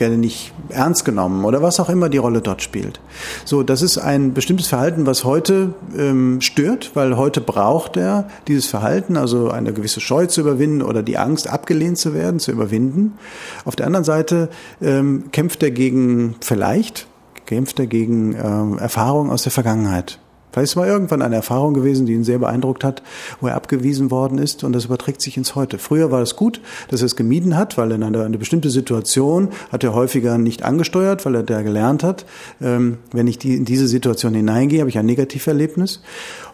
werde 0.00 0.16
nicht 0.16 0.52
ernst 0.68 1.04
genommen 1.04 1.44
oder 1.44 1.62
was 1.62 1.80
auch 1.80 1.88
immer 1.88 2.08
die 2.08 2.18
Rolle 2.18 2.40
dort 2.40 2.62
spielt. 2.62 3.00
So, 3.44 3.62
das 3.62 3.82
ist 3.82 3.98
ein 3.98 4.34
bestimmtes 4.34 4.68
Verhalten, 4.68 5.06
was 5.06 5.24
heute 5.24 5.74
ähm, 5.96 6.40
stört, 6.40 6.92
weil 6.94 7.16
heute 7.16 7.40
braucht 7.40 7.96
er 7.96 8.28
dieses 8.48 8.66
Verhalten, 8.66 9.16
also 9.16 9.50
eine 9.50 9.72
gewisse 9.72 10.00
Scheu 10.00 10.26
zu 10.26 10.40
überwinden 10.40 10.82
oder 10.82 11.02
die 11.02 11.18
Angst, 11.18 11.48
abgelehnt 11.48 11.98
zu 11.98 12.14
werden, 12.14 12.40
zu 12.40 12.50
überwinden. 12.52 13.18
Auf 13.64 13.76
der 13.76 13.86
anderen 13.86 14.04
Seite 14.04 14.48
ähm, 14.80 15.24
kämpft 15.32 15.62
er 15.62 15.70
gegen 15.70 16.36
vielleicht 16.40 17.06
kämpft 17.50 17.80
er 17.80 17.88
gegen 17.88 18.36
ähm, 18.36 18.78
Erfahrungen 18.78 19.28
aus 19.28 19.42
der 19.42 19.50
Vergangenheit. 19.50 20.20
Vielleicht 20.52 20.72
ist 20.72 20.76
mal 20.76 20.88
irgendwann 20.88 21.22
eine 21.22 21.36
Erfahrung 21.36 21.74
gewesen, 21.74 22.06
die 22.06 22.12
ihn 22.12 22.24
sehr 22.24 22.38
beeindruckt 22.38 22.84
hat, 22.84 23.02
wo 23.40 23.48
er 23.48 23.54
abgewiesen 23.54 24.10
worden 24.10 24.38
ist 24.38 24.64
und 24.64 24.72
das 24.72 24.86
überträgt 24.86 25.20
sich 25.20 25.36
ins 25.36 25.54
Heute. 25.54 25.78
Früher 25.78 26.10
war 26.10 26.22
es 26.22 26.36
gut, 26.36 26.60
dass 26.88 27.02
er 27.02 27.06
es 27.06 27.16
gemieden 27.16 27.56
hat, 27.56 27.78
weil 27.78 27.92
in 27.92 28.02
einer 28.02 28.24
eine 28.24 28.38
bestimmte 28.38 28.70
Situation 28.70 29.48
hat 29.70 29.84
er 29.84 29.94
häufiger 29.94 30.38
nicht 30.38 30.62
angesteuert, 30.62 31.24
weil 31.24 31.36
er 31.36 31.42
da 31.42 31.62
gelernt 31.62 32.02
hat, 32.02 32.26
ähm, 32.60 32.98
wenn 33.12 33.26
ich 33.26 33.38
die, 33.38 33.56
in 33.56 33.64
diese 33.64 33.88
Situation 33.88 34.34
hineingehe, 34.34 34.80
habe 34.80 34.90
ich 34.90 34.98
ein 34.98 35.06
Negativerlebnis. 35.06 36.02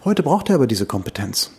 Heute 0.05 0.23
braucht 0.23 0.49
er 0.49 0.57
aber 0.57 0.67
diese 0.67 0.87
Kompetenz. 0.87 1.50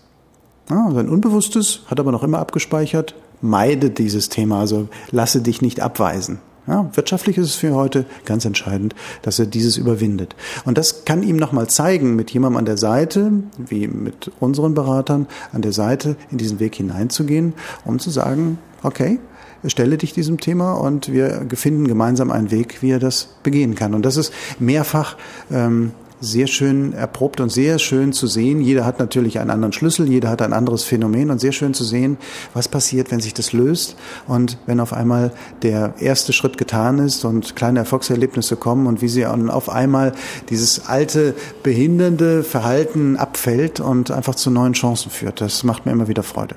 Ja, 0.69 0.91
sein 0.93 1.09
Unbewusstes 1.09 1.81
hat 1.87 1.99
aber 1.99 2.11
noch 2.11 2.23
immer 2.23 2.39
abgespeichert, 2.39 3.15
meide 3.41 3.89
dieses 3.89 4.29
Thema, 4.29 4.59
also 4.59 4.89
lasse 5.11 5.41
dich 5.41 5.61
nicht 5.61 5.79
abweisen. 5.79 6.39
Ja, 6.67 6.89
wirtschaftlich 6.93 7.37
ist 7.37 7.47
es 7.47 7.55
für 7.55 7.73
heute 7.73 8.05
ganz 8.25 8.43
entscheidend, 8.43 8.93
dass 9.21 9.39
er 9.39 9.45
dieses 9.45 9.77
überwindet. 9.77 10.35
Und 10.65 10.77
das 10.77 11.05
kann 11.05 11.23
ihm 11.23 11.37
nochmal 11.37 11.67
zeigen, 11.67 12.15
mit 12.15 12.31
jemandem 12.31 12.57
an 12.57 12.65
der 12.65 12.77
Seite, 12.77 13.31
wie 13.57 13.87
mit 13.87 14.31
unseren 14.41 14.73
Beratern, 14.73 15.27
an 15.53 15.61
der 15.61 15.71
Seite 15.71 16.17
in 16.29 16.37
diesen 16.37 16.59
Weg 16.59 16.75
hineinzugehen, 16.75 17.53
um 17.85 17.99
zu 17.99 18.09
sagen, 18.09 18.57
okay, 18.83 19.19
stelle 19.65 19.97
dich 19.97 20.13
diesem 20.13 20.39
Thema 20.39 20.73
und 20.73 21.11
wir 21.11 21.47
finden 21.53 21.87
gemeinsam 21.87 22.31
einen 22.31 22.51
Weg, 22.51 22.81
wie 22.81 22.91
er 22.91 22.99
das 22.99 23.29
begehen 23.43 23.75
kann. 23.75 23.93
Und 23.93 24.05
das 24.05 24.17
ist 24.17 24.33
mehrfach 24.59 25.17
ähm, 25.51 25.91
sehr 26.19 26.47
schön 26.47 26.93
erprobt 26.93 27.39
und 27.39 27.51
sehr 27.51 27.79
schön 27.79 28.13
zu 28.13 28.27
sehen. 28.27 28.61
Jeder 28.61 28.85
hat 28.85 28.99
natürlich 28.99 29.39
einen 29.39 29.49
anderen 29.49 29.73
Schlüssel, 29.73 30.07
jeder 30.07 30.29
hat 30.29 30.41
ein 30.41 30.53
anderes 30.53 30.83
Phänomen 30.83 31.29
und 31.29 31.39
sehr 31.39 31.51
schön 31.51 31.73
zu 31.73 31.83
sehen, 31.83 32.17
was 32.53 32.67
passiert, 32.67 33.11
wenn 33.11 33.19
sich 33.19 33.33
das 33.33 33.53
löst 33.53 33.95
und 34.27 34.57
wenn 34.65 34.79
auf 34.79 34.93
einmal 34.93 35.31
der 35.61 35.93
erste 35.99 36.33
Schritt 36.33 36.57
getan 36.57 36.99
ist 36.99 37.25
und 37.25 37.55
kleine 37.55 37.79
Erfolgserlebnisse 37.79 38.55
kommen 38.55 38.87
und 38.87 39.01
wie 39.01 39.07
sie 39.07 39.25
auf 39.25 39.69
einmal 39.69 40.13
dieses 40.49 40.87
alte 40.87 41.35
behindernde 41.63 42.43
Verhalten 42.43 43.17
abfällt 43.17 43.79
und 43.79 44.11
einfach 44.11 44.35
zu 44.35 44.49
neuen 44.49 44.73
Chancen 44.73 45.11
führt. 45.11 45.41
Das 45.41 45.63
macht 45.63 45.85
mir 45.85 45.91
immer 45.91 46.07
wieder 46.07 46.23
Freude. 46.23 46.55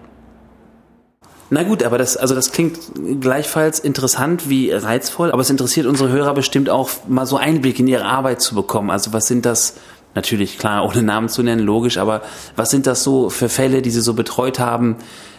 Na 1.53 1.65
gut, 1.65 1.83
aber 1.83 1.99
das, 1.99 2.17
also 2.17 2.37
das 2.37 2.53
klingt 2.53 2.79
gleichfalls 3.21 3.81
interessant 3.81 4.49
wie 4.49 4.71
reizvoll, 4.71 5.33
aber 5.33 5.43
es 5.43 5.51
interessiert 5.51 5.85
unsere 5.87 6.09
Hörer 6.09 6.33
bestimmt 6.33 6.71
auch 6.71 6.91
mal 7.09 7.27
so 7.27 7.37
Einblick 7.37 7.81
in 7.81 7.89
ihre 7.89 8.05
Arbeit 8.05 8.41
zu 8.41 8.55
bekommen. 8.55 8.89
Also 8.89 9.13
was 9.13 9.27
sind 9.27 9.45
das, 9.45 9.75
natürlich 10.15 10.59
klar, 10.59 10.85
ohne 10.89 11.03
Namen 11.03 11.29
zu 11.29 11.43
nennen, 11.43 11.61
logisch, 11.61 11.99
aber 11.99 12.23
was 12.55 12.71
sind 12.71 12.87
das 12.87 13.03
so 13.03 13.31
für 13.31 13.49
Fälle, 13.49 13.83
die 13.83 13.91
Sie 13.91 14.01
so 14.01 14.15
betreut 14.15 14.61
haben? 14.61 14.97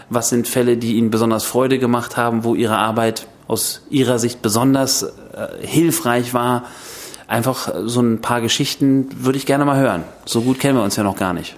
Was 0.09 0.27
sind 0.27 0.49
Fälle, 0.49 0.75
die 0.75 0.97
Ihnen 0.97 1.11
besonders 1.11 1.45
Freude 1.45 1.79
gemacht 1.79 2.17
haben, 2.17 2.43
wo 2.43 2.55
Ihre 2.55 2.77
Arbeit 2.77 3.27
aus 3.47 3.81
Ihrer 3.89 4.19
Sicht 4.19 4.41
besonders 4.41 5.03
äh, 5.03 5.65
hilfreich 5.65 6.33
war? 6.33 6.65
Einfach 7.27 7.73
so 7.85 8.01
ein 8.01 8.19
paar 8.19 8.41
Geschichten 8.41 9.07
würde 9.15 9.37
ich 9.37 9.45
gerne 9.45 9.63
mal 9.63 9.79
hören. 9.79 10.03
So 10.25 10.41
gut 10.41 10.59
kennen 10.59 10.77
wir 10.77 10.83
uns 10.83 10.97
ja 10.97 11.03
noch 11.03 11.15
gar 11.15 11.31
nicht. 11.31 11.55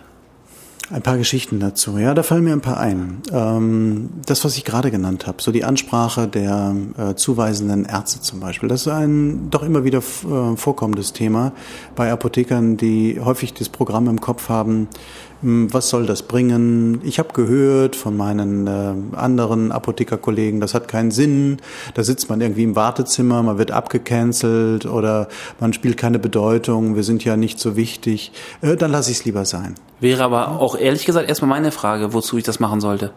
Ein 0.92 1.02
paar 1.02 1.18
Geschichten 1.18 1.60
dazu. 1.60 1.98
Ja, 1.98 2.14
da 2.14 2.24
fallen 2.24 2.44
mir 2.44 2.52
ein 2.52 2.62
paar 2.62 2.78
ein. 2.78 3.22
Ähm, 3.32 4.10
das, 4.26 4.44
was 4.44 4.58
ich 4.58 4.66
gerade 4.66 4.92
genannt 4.92 5.28
habe, 5.28 5.42
so 5.42 5.52
die 5.52 5.64
Ansprache 5.64 6.28
der 6.28 6.76
äh, 6.98 7.16
zuweisenden 7.16 7.86
Ärzte 7.86 8.20
zum 8.20 8.42
Beispiel, 8.42 8.68
das 8.68 8.82
ist 8.82 8.88
ein 8.90 9.50
doch 9.50 9.64
immer 9.64 9.86
wieder 9.86 10.00
äh, 10.00 10.58
vorkommendes 10.58 11.14
Thema 11.14 11.54
bei 11.96 12.12
Apothekern, 12.12 12.76
die 12.76 13.20
häufig 13.24 13.54
das 13.54 13.70
Programm 13.70 14.10
im 14.10 14.20
Kopf 14.20 14.50
haben, 14.50 14.90
was 15.44 15.90
soll 15.90 16.06
das 16.06 16.24
bringen? 16.24 17.02
Ich 17.04 17.20
habe 17.20 17.34
gehört 17.34 17.96
von 17.96 18.16
meinen 18.16 18.68
äh, 18.68 19.18
anderen 19.18 19.72
Apothekerkollegen, 19.72 20.62
das 20.62 20.74
hat 20.74 20.88
keinen 20.88 21.12
Sinn. 21.12 21.58
Da 21.94 22.04
sitzt 22.04 22.30
man 22.30 22.40
irgendwie 22.40 22.64
im 22.64 22.76
Wartezimmer, 22.76 23.44
man 23.44 23.58
wird 23.58 23.72
abgecancelt 23.72 24.86
oder 24.86 25.28
man 25.60 25.74
spielt 25.74 25.98
keine 25.98 26.20
Bedeutung, 26.20 26.96
wir 26.96 27.04
sind 27.04 27.26
ja 27.26 27.36
nicht 27.36 27.60
so 27.60 27.76
wichtig. 27.76 28.32
Äh, 28.62 28.78
dann 28.78 28.92
lasse 28.92 29.12
ich 29.12 29.18
es 29.18 29.26
lieber 29.26 29.46
sein. 29.46 29.76
Wäre 30.00 30.24
aber 30.24 30.60
auch 30.60 30.78
ehrlich 30.78 31.06
gesagt 31.06 31.28
erstmal 31.28 31.50
meine 31.50 31.72
Frage, 31.72 32.14
wozu 32.14 32.38
ich 32.38 32.44
das 32.44 32.60
machen 32.60 32.80
sollte 32.80 33.12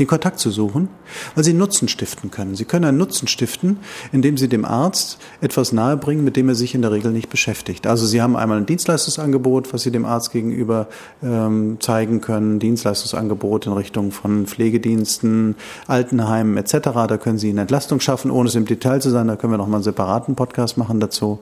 den 0.00 0.06
Kontakt 0.06 0.40
zu 0.40 0.50
suchen, 0.50 0.88
weil 1.34 1.44
sie 1.44 1.52
Nutzen 1.52 1.86
stiften 1.86 2.30
können. 2.30 2.56
Sie 2.56 2.64
können 2.64 2.86
einen 2.86 2.98
Nutzen 2.98 3.28
stiften, 3.28 3.78
indem 4.12 4.36
sie 4.38 4.48
dem 4.48 4.64
Arzt 4.64 5.18
etwas 5.40 5.72
nahebringen, 5.72 6.24
mit 6.24 6.36
dem 6.36 6.48
er 6.48 6.54
sich 6.54 6.74
in 6.74 6.82
der 6.82 6.90
Regel 6.90 7.12
nicht 7.12 7.28
beschäftigt. 7.28 7.86
Also 7.86 8.06
sie 8.06 8.22
haben 8.22 8.34
einmal 8.34 8.56
ein 8.58 8.66
Dienstleistungsangebot, 8.66 9.72
was 9.72 9.82
sie 9.82 9.90
dem 9.90 10.06
Arzt 10.06 10.32
gegenüber 10.32 10.88
ähm, 11.22 11.76
zeigen 11.80 12.20
können, 12.20 12.58
Dienstleistungsangebot 12.58 13.66
in 13.66 13.72
Richtung 13.72 14.10
von 14.10 14.46
Pflegediensten, 14.46 15.54
Altenheimen 15.86 16.56
etc. 16.56 16.72
Da 17.06 17.18
können 17.18 17.38
sie 17.38 17.50
eine 17.50 17.60
Entlastung 17.60 18.00
schaffen, 18.00 18.30
ohne 18.30 18.48
es 18.48 18.54
im 18.54 18.64
Detail 18.64 19.00
zu 19.00 19.10
sein. 19.10 19.28
Da 19.28 19.36
können 19.36 19.52
wir 19.52 19.58
noch 19.58 19.68
mal 19.68 19.76
einen 19.76 19.84
separaten 19.84 20.34
Podcast 20.34 20.78
machen 20.78 20.98
dazu. 20.98 21.40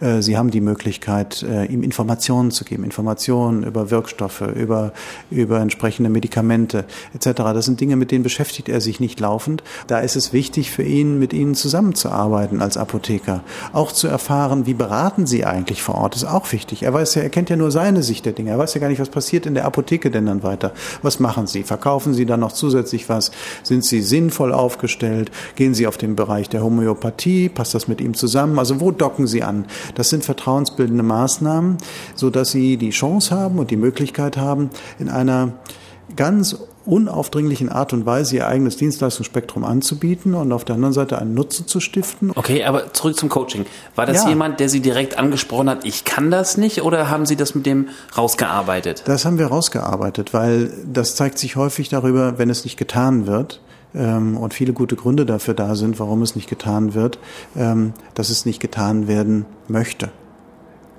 Äh, 0.00 0.22
sie 0.22 0.38
haben 0.38 0.52
die 0.52 0.60
Möglichkeit, 0.60 1.42
äh, 1.42 1.64
ihm 1.66 1.82
Informationen 1.82 2.52
zu 2.52 2.64
geben, 2.64 2.84
Informationen 2.84 3.64
über 3.64 3.90
Wirkstoffe, 3.90 4.42
über 4.54 4.92
über 5.30 5.60
entsprechende 5.60 6.08
Medikamente 6.08 6.84
etc. 7.14 7.30
Das 7.36 7.64
sind 7.64 7.80
Dinge, 7.80 7.95
mit 7.98 8.10
denen 8.10 8.22
beschäftigt 8.22 8.68
er 8.68 8.80
sich 8.80 9.00
nicht 9.00 9.20
laufend. 9.20 9.62
Da 9.86 10.00
ist 10.00 10.16
es 10.16 10.32
wichtig 10.32 10.70
für 10.70 10.82
ihn, 10.82 11.18
mit 11.18 11.32
ihnen 11.32 11.54
zusammenzuarbeiten 11.54 12.62
als 12.62 12.76
Apotheker. 12.76 13.42
Auch 13.72 13.92
zu 13.92 14.08
erfahren, 14.08 14.66
wie 14.66 14.74
beraten 14.74 15.26
sie 15.26 15.44
eigentlich 15.44 15.82
vor 15.82 15.96
Ort, 15.96 16.16
ist 16.16 16.24
auch 16.24 16.52
wichtig. 16.52 16.82
Er 16.82 16.94
weiß 16.94 17.14
ja, 17.14 17.22
er 17.22 17.30
kennt 17.30 17.50
ja 17.50 17.56
nur 17.56 17.70
seine 17.70 18.02
Sicht 18.02 18.26
der 18.26 18.32
Dinge. 18.32 18.50
Er 18.50 18.58
weiß 18.58 18.74
ja 18.74 18.80
gar 18.80 18.88
nicht, 18.88 19.00
was 19.00 19.08
passiert 19.08 19.46
in 19.46 19.54
der 19.54 19.64
Apotheke 19.64 20.10
denn 20.10 20.26
dann 20.26 20.42
weiter. 20.42 20.72
Was 21.02 21.20
machen 21.20 21.46
sie? 21.46 21.62
Verkaufen 21.62 22.14
sie 22.14 22.26
dann 22.26 22.40
noch 22.40 22.52
zusätzlich 22.52 23.08
was? 23.08 23.30
Sind 23.62 23.84
sie 23.84 24.02
sinnvoll 24.02 24.52
aufgestellt? 24.52 25.30
Gehen 25.56 25.74
sie 25.74 25.86
auf 25.86 25.96
den 25.96 26.16
Bereich 26.16 26.48
der 26.48 26.62
Homöopathie? 26.62 27.48
Passt 27.48 27.74
das 27.74 27.88
mit 27.88 28.00
ihm 28.00 28.14
zusammen? 28.14 28.58
Also 28.58 28.80
wo 28.80 28.90
docken 28.90 29.26
sie 29.26 29.42
an? 29.42 29.66
Das 29.94 30.10
sind 30.10 30.24
vertrauensbildende 30.24 31.02
Maßnahmen, 31.02 31.78
so 32.14 32.30
dass 32.30 32.50
sie 32.50 32.76
die 32.76 32.90
Chance 32.90 33.34
haben 33.34 33.58
und 33.58 33.70
die 33.70 33.76
Möglichkeit 33.76 34.36
haben, 34.36 34.70
in 34.98 35.08
einer 35.08 35.52
ganz 36.14 36.56
unaufdringlichen 36.86 37.68
Art 37.68 37.92
und 37.92 38.06
Weise 38.06 38.36
ihr 38.36 38.46
eigenes 38.46 38.76
Dienstleistungsspektrum 38.76 39.64
anzubieten 39.64 40.34
und 40.34 40.52
auf 40.52 40.64
der 40.64 40.76
anderen 40.76 40.92
Seite 40.92 41.18
einen 41.18 41.34
Nutzen 41.34 41.66
zu 41.66 41.80
stiften. 41.80 42.32
Okay, 42.34 42.64
aber 42.64 42.92
zurück 42.92 43.16
zum 43.16 43.28
Coaching. 43.28 43.66
War 43.94 44.06
das 44.06 44.22
ja. 44.24 44.28
jemand, 44.28 44.60
der 44.60 44.68
Sie 44.68 44.80
direkt 44.80 45.18
angesprochen 45.18 45.68
hat, 45.68 45.84
ich 45.84 46.04
kann 46.04 46.30
das 46.30 46.56
nicht 46.56 46.82
oder 46.82 47.10
haben 47.10 47.26
Sie 47.26 47.36
das 47.36 47.54
mit 47.54 47.66
dem 47.66 47.88
rausgearbeitet? 48.16 49.02
Das 49.06 49.24
haben 49.24 49.38
wir 49.38 49.46
rausgearbeitet, 49.46 50.32
weil 50.32 50.72
das 50.90 51.16
zeigt 51.16 51.38
sich 51.38 51.56
häufig 51.56 51.88
darüber, 51.88 52.38
wenn 52.38 52.50
es 52.50 52.64
nicht 52.64 52.76
getan 52.76 53.26
wird, 53.26 53.60
ähm, 53.94 54.36
und 54.36 54.54
viele 54.54 54.72
gute 54.72 54.96
Gründe 54.96 55.26
dafür 55.26 55.54
da 55.54 55.74
sind, 55.74 55.98
warum 55.98 56.22
es 56.22 56.36
nicht 56.36 56.48
getan 56.48 56.94
wird, 56.94 57.18
ähm, 57.56 57.94
dass 58.14 58.30
es 58.30 58.44
nicht 58.44 58.60
getan 58.60 59.08
werden 59.08 59.46
möchte. 59.68 60.10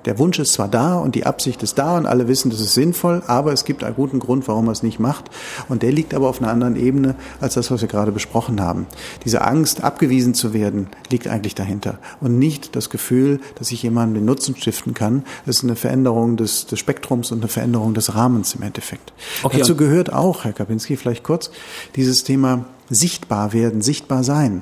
Der 0.07 0.17
Wunsch 0.19 0.39
ist 0.39 0.53
zwar 0.53 0.69
da 0.69 0.95
und 0.95 1.15
die 1.15 1.25
Absicht 1.25 1.61
ist 1.63 1.77
da 1.77 1.97
und 1.97 2.05
alle 2.05 2.29
wissen, 2.29 2.49
das 2.49 2.61
ist 2.61 2.75
sinnvoll, 2.75 3.23
aber 3.27 3.51
es 3.51 3.65
gibt 3.65 3.83
einen 3.83 3.95
guten 3.95 4.19
Grund, 4.19 4.47
warum 4.47 4.63
man 4.63 4.71
es 4.71 4.81
nicht 4.81 5.01
macht. 5.01 5.25
Und 5.67 5.83
der 5.83 5.91
liegt 5.91 6.13
aber 6.13 6.29
auf 6.29 6.41
einer 6.41 6.49
anderen 6.49 6.77
Ebene 6.77 7.15
als 7.41 7.55
das, 7.55 7.71
was 7.71 7.81
wir 7.81 7.89
gerade 7.89 8.13
besprochen 8.13 8.61
haben. 8.61 8.87
Diese 9.25 9.41
Angst, 9.41 9.83
abgewiesen 9.83 10.33
zu 10.33 10.53
werden, 10.53 10.87
liegt 11.11 11.27
eigentlich 11.27 11.55
dahinter. 11.55 11.99
Und 12.21 12.39
nicht 12.39 12.77
das 12.77 12.89
Gefühl, 12.89 13.41
dass 13.55 13.69
ich 13.73 13.83
jemandem 13.83 14.21
den 14.21 14.25
Nutzen 14.25 14.55
stiften 14.55 14.93
kann. 14.93 15.25
Das 15.45 15.57
ist 15.57 15.65
eine 15.65 15.75
Veränderung 15.75 16.37
des, 16.37 16.67
des 16.67 16.79
Spektrums 16.79 17.33
und 17.33 17.39
eine 17.39 17.49
Veränderung 17.49 17.93
des 17.93 18.15
Rahmens 18.15 18.55
im 18.55 18.61
Endeffekt. 18.61 19.11
Okay. 19.43 19.57
Dazu 19.57 19.75
gehört 19.75 20.13
auch, 20.13 20.45
Herr 20.45 20.53
Kapinski, 20.53 20.95
vielleicht 20.95 21.25
kurz, 21.25 21.51
dieses 21.97 22.23
Thema 22.23 22.63
sichtbar 22.89 23.51
werden, 23.51 23.81
sichtbar 23.81 24.23
sein. 24.23 24.61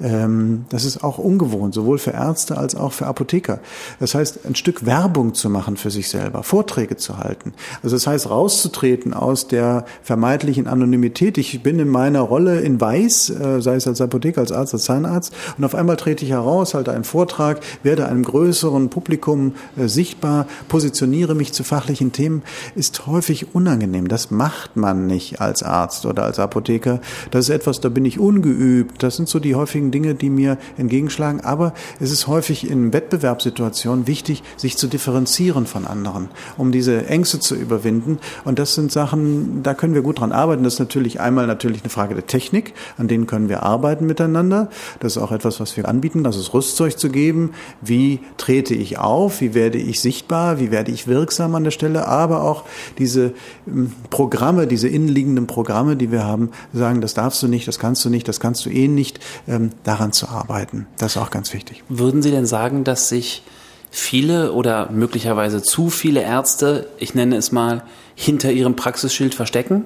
Ähm, 0.00 0.66
das 0.68 0.84
ist 0.84 1.02
auch 1.02 1.18
ungewohnt, 1.18 1.74
sowohl 1.74 1.98
für 1.98 2.12
Ärzte 2.12 2.58
als 2.58 2.74
auch 2.74 2.92
für 2.92 3.06
Apotheker. 3.06 3.60
Das 4.00 4.14
heißt, 4.14 4.46
ein 4.46 4.54
Stück 4.54 4.86
Werbung 4.86 5.34
zu 5.34 5.48
machen 5.48 5.76
für 5.76 5.90
sich 5.90 6.08
selber, 6.08 6.42
Vorträge 6.42 6.96
zu 6.96 7.18
halten. 7.18 7.54
Also 7.82 7.96
das 7.96 8.06
heißt, 8.06 8.30
rauszutreten 8.30 9.14
aus 9.14 9.48
der 9.48 9.86
vermeintlichen 10.02 10.66
Anonymität. 10.66 11.38
Ich 11.38 11.62
bin 11.62 11.78
in 11.78 11.88
meiner 11.88 12.20
Rolle 12.20 12.60
in 12.60 12.80
Weiß, 12.80 13.30
äh, 13.30 13.60
sei 13.60 13.76
es 13.76 13.86
als 13.86 14.00
Apotheker, 14.00 14.40
als 14.40 14.52
Arzt, 14.52 14.74
als 14.74 14.84
Zahnarzt, 14.84 15.32
und 15.56 15.64
auf 15.64 15.74
einmal 15.74 15.96
trete 15.96 16.24
ich 16.24 16.30
heraus, 16.30 16.74
halte 16.74 16.92
einen 16.92 17.04
Vortrag, 17.04 17.60
werde 17.82 18.06
einem 18.06 18.22
größeren 18.22 18.90
Publikum 18.90 19.54
äh, 19.76 19.88
sichtbar, 19.88 20.46
positioniere 20.68 21.34
mich 21.34 21.52
zu 21.52 21.64
fachlichen 21.64 22.12
Themen, 22.12 22.42
ist 22.74 23.06
häufig 23.06 23.54
unangenehm. 23.54 24.08
Das 24.08 24.30
macht 24.30 24.76
man 24.76 25.06
nicht 25.06 25.40
als 25.40 25.62
Arzt 25.62 26.06
oder 26.06 26.24
als 26.24 26.38
Apotheker. 26.38 27.00
Das 27.30 27.46
ist 27.46 27.54
etwas, 27.54 27.80
da 27.80 27.88
bin 27.88 28.04
ich 28.04 28.18
ungeübt. 28.18 29.02
Das 29.02 29.16
sind 29.16 29.28
so 29.28 29.38
die 29.38 29.54
häufigen 29.54 29.85
Dinge, 29.90 30.14
die 30.14 30.30
mir 30.30 30.58
entgegenschlagen. 30.76 31.40
Aber 31.40 31.74
es 32.00 32.10
ist 32.10 32.26
häufig 32.26 32.70
in 32.70 32.92
Wettbewerbssituationen 32.92 34.06
wichtig, 34.06 34.42
sich 34.56 34.76
zu 34.76 34.86
differenzieren 34.86 35.66
von 35.66 35.86
anderen, 35.86 36.28
um 36.56 36.72
diese 36.72 37.06
Ängste 37.06 37.40
zu 37.40 37.54
überwinden. 37.54 38.18
Und 38.44 38.58
das 38.58 38.74
sind 38.74 38.92
Sachen, 38.92 39.62
da 39.62 39.74
können 39.74 39.94
wir 39.94 40.02
gut 40.02 40.20
dran 40.20 40.32
arbeiten. 40.32 40.64
Das 40.64 40.74
ist 40.74 40.80
natürlich 40.80 41.20
einmal 41.20 41.46
natürlich 41.46 41.82
eine 41.82 41.90
Frage 41.90 42.14
der 42.14 42.26
Technik, 42.26 42.74
an 42.98 43.08
denen 43.08 43.26
können 43.26 43.48
wir 43.48 43.62
arbeiten 43.62 44.06
miteinander. 44.06 44.70
Das 45.00 45.16
ist 45.16 45.22
auch 45.22 45.32
etwas, 45.32 45.60
was 45.60 45.76
wir 45.76 45.88
anbieten, 45.88 46.24
das 46.24 46.36
ist 46.36 46.54
Rüstzeug 46.54 46.98
zu 46.98 47.10
geben. 47.10 47.52
Wie 47.80 48.20
trete 48.36 48.74
ich 48.74 48.98
auf? 48.98 49.40
Wie 49.40 49.54
werde 49.54 49.78
ich 49.78 50.00
sichtbar? 50.00 50.60
Wie 50.60 50.70
werde 50.70 50.90
ich 50.90 51.06
wirksam 51.06 51.54
an 51.54 51.64
der 51.64 51.70
Stelle? 51.70 52.06
Aber 52.08 52.42
auch 52.42 52.64
diese 52.98 53.32
ähm, 53.66 53.92
Programme, 54.10 54.66
diese 54.66 54.88
innenliegenden 54.88 55.46
Programme, 55.46 55.96
die 55.96 56.10
wir 56.12 56.24
haben, 56.24 56.50
sagen, 56.72 57.00
das 57.00 57.14
darfst 57.14 57.42
du 57.42 57.48
nicht, 57.48 57.68
das 57.68 57.78
kannst 57.78 58.04
du 58.04 58.10
nicht, 58.10 58.28
das 58.28 58.40
kannst 58.40 58.64
du 58.66 58.70
eh 58.70 58.88
nicht, 58.88 59.20
ähm, 59.48 59.70
daran 59.84 60.12
zu 60.12 60.28
arbeiten. 60.28 60.86
Das 60.98 61.16
ist 61.16 61.22
auch 61.22 61.30
ganz 61.30 61.52
wichtig. 61.52 61.82
Würden 61.88 62.22
Sie 62.22 62.30
denn 62.30 62.46
sagen, 62.46 62.84
dass 62.84 63.08
sich 63.08 63.42
viele 63.90 64.52
oder 64.52 64.90
möglicherweise 64.90 65.62
zu 65.62 65.90
viele 65.90 66.22
Ärzte, 66.22 66.88
ich 66.98 67.14
nenne 67.14 67.36
es 67.36 67.52
mal, 67.52 67.82
hinter 68.14 68.50
ihrem 68.52 68.76
Praxisschild 68.76 69.34
verstecken? 69.34 69.84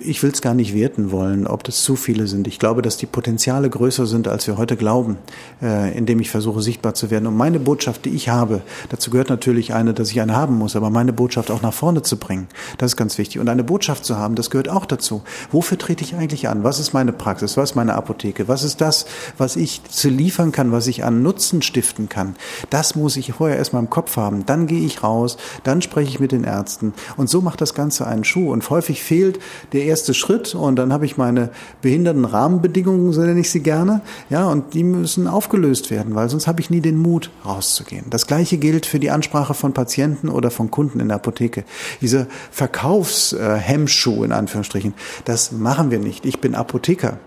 Ich 0.00 0.22
will 0.24 0.30
es 0.30 0.42
gar 0.42 0.54
nicht 0.54 0.74
werten 0.74 1.12
wollen, 1.12 1.46
ob 1.46 1.62
das 1.62 1.84
zu 1.84 1.94
viele 1.94 2.26
sind. 2.26 2.48
Ich 2.48 2.58
glaube, 2.58 2.82
dass 2.82 2.96
die 2.96 3.06
Potenziale 3.06 3.70
größer 3.70 4.06
sind, 4.06 4.26
als 4.26 4.46
wir 4.48 4.58
heute 4.58 4.76
glauben, 4.76 5.16
äh, 5.62 5.96
indem 5.96 6.18
ich 6.18 6.28
versuche, 6.28 6.60
sichtbar 6.60 6.94
zu 6.94 7.10
werden. 7.10 7.28
Und 7.28 7.36
meine 7.36 7.60
Botschaft, 7.60 8.04
die 8.04 8.10
ich 8.10 8.28
habe, 8.28 8.62
dazu 8.88 9.10
gehört 9.10 9.30
natürlich 9.30 9.74
eine, 9.74 9.94
dass 9.94 10.10
ich 10.10 10.20
eine 10.20 10.34
haben 10.34 10.56
muss, 10.58 10.74
aber 10.74 10.90
meine 10.90 11.12
Botschaft 11.12 11.52
auch 11.52 11.62
nach 11.62 11.72
vorne 11.72 12.02
zu 12.02 12.16
bringen, 12.16 12.48
das 12.78 12.92
ist 12.92 12.96
ganz 12.96 13.16
wichtig. 13.16 13.40
Und 13.40 13.48
eine 13.48 13.62
Botschaft 13.62 14.04
zu 14.04 14.16
haben, 14.16 14.34
das 14.34 14.50
gehört 14.50 14.68
auch 14.68 14.86
dazu. 14.86 15.22
Wofür 15.52 15.78
trete 15.78 16.02
ich 16.02 16.16
eigentlich 16.16 16.48
an? 16.48 16.64
Was 16.64 16.80
ist 16.80 16.92
meine 16.92 17.12
Praxis? 17.12 17.56
Was 17.56 17.70
ist 17.70 17.76
meine 17.76 17.94
Apotheke? 17.94 18.48
Was 18.48 18.64
ist 18.64 18.80
das, 18.80 19.06
was 19.38 19.54
ich 19.54 19.84
zu 19.84 20.08
liefern 20.08 20.50
kann, 20.50 20.72
was 20.72 20.88
ich 20.88 21.04
an 21.04 21.22
Nutzen 21.22 21.62
stiften 21.62 22.08
kann? 22.08 22.34
Das 22.70 22.96
muss 22.96 23.16
ich 23.16 23.32
vorher 23.32 23.56
erstmal 23.56 23.82
im 23.82 23.90
Kopf 23.90 24.16
haben. 24.16 24.46
Dann 24.46 24.66
gehe 24.66 24.84
ich 24.84 25.04
raus, 25.04 25.36
dann 25.62 25.80
spreche 25.80 26.10
ich 26.10 26.18
mit 26.18 26.32
den 26.32 26.42
Ärzten. 26.42 26.92
Und 27.16 27.30
so 27.30 27.40
macht 27.40 27.60
das 27.60 27.74
Ganze 27.74 28.04
einen 28.04 28.24
Schuh. 28.24 28.50
Und 28.50 28.68
häufig 28.68 29.04
fehlt 29.04 29.38
der 29.76 29.84
erste 29.84 30.14
Schritt 30.14 30.54
und 30.54 30.76
dann 30.76 30.92
habe 30.92 31.04
ich 31.04 31.16
meine 31.16 31.50
behinderten 31.82 32.24
Rahmenbedingungen, 32.24 33.12
so 33.12 33.20
nenne 33.20 33.40
ich 33.40 33.50
sie 33.50 33.60
gerne, 33.60 34.00
ja, 34.30 34.46
und 34.46 34.74
die 34.74 34.82
müssen 34.82 35.28
aufgelöst 35.28 35.90
werden, 35.90 36.14
weil 36.14 36.28
sonst 36.30 36.46
habe 36.46 36.60
ich 36.60 36.70
nie 36.70 36.80
den 36.80 36.96
Mut, 36.96 37.30
rauszugehen. 37.44 38.06
Das 38.10 38.26
gleiche 38.26 38.56
gilt 38.56 38.86
für 38.86 38.98
die 38.98 39.10
Ansprache 39.10 39.54
von 39.54 39.74
Patienten 39.74 40.28
oder 40.28 40.50
von 40.50 40.70
Kunden 40.70 40.98
in 40.98 41.08
der 41.08 41.16
Apotheke. 41.16 41.64
Dieser 42.00 42.26
Verkaufshemmschuh 42.50 44.24
in 44.24 44.32
Anführungsstrichen, 44.32 44.94
das 45.24 45.52
machen 45.52 45.90
wir 45.90 45.98
nicht. 45.98 46.24
Ich 46.24 46.40
bin 46.40 46.54
Apotheker. 46.54 47.18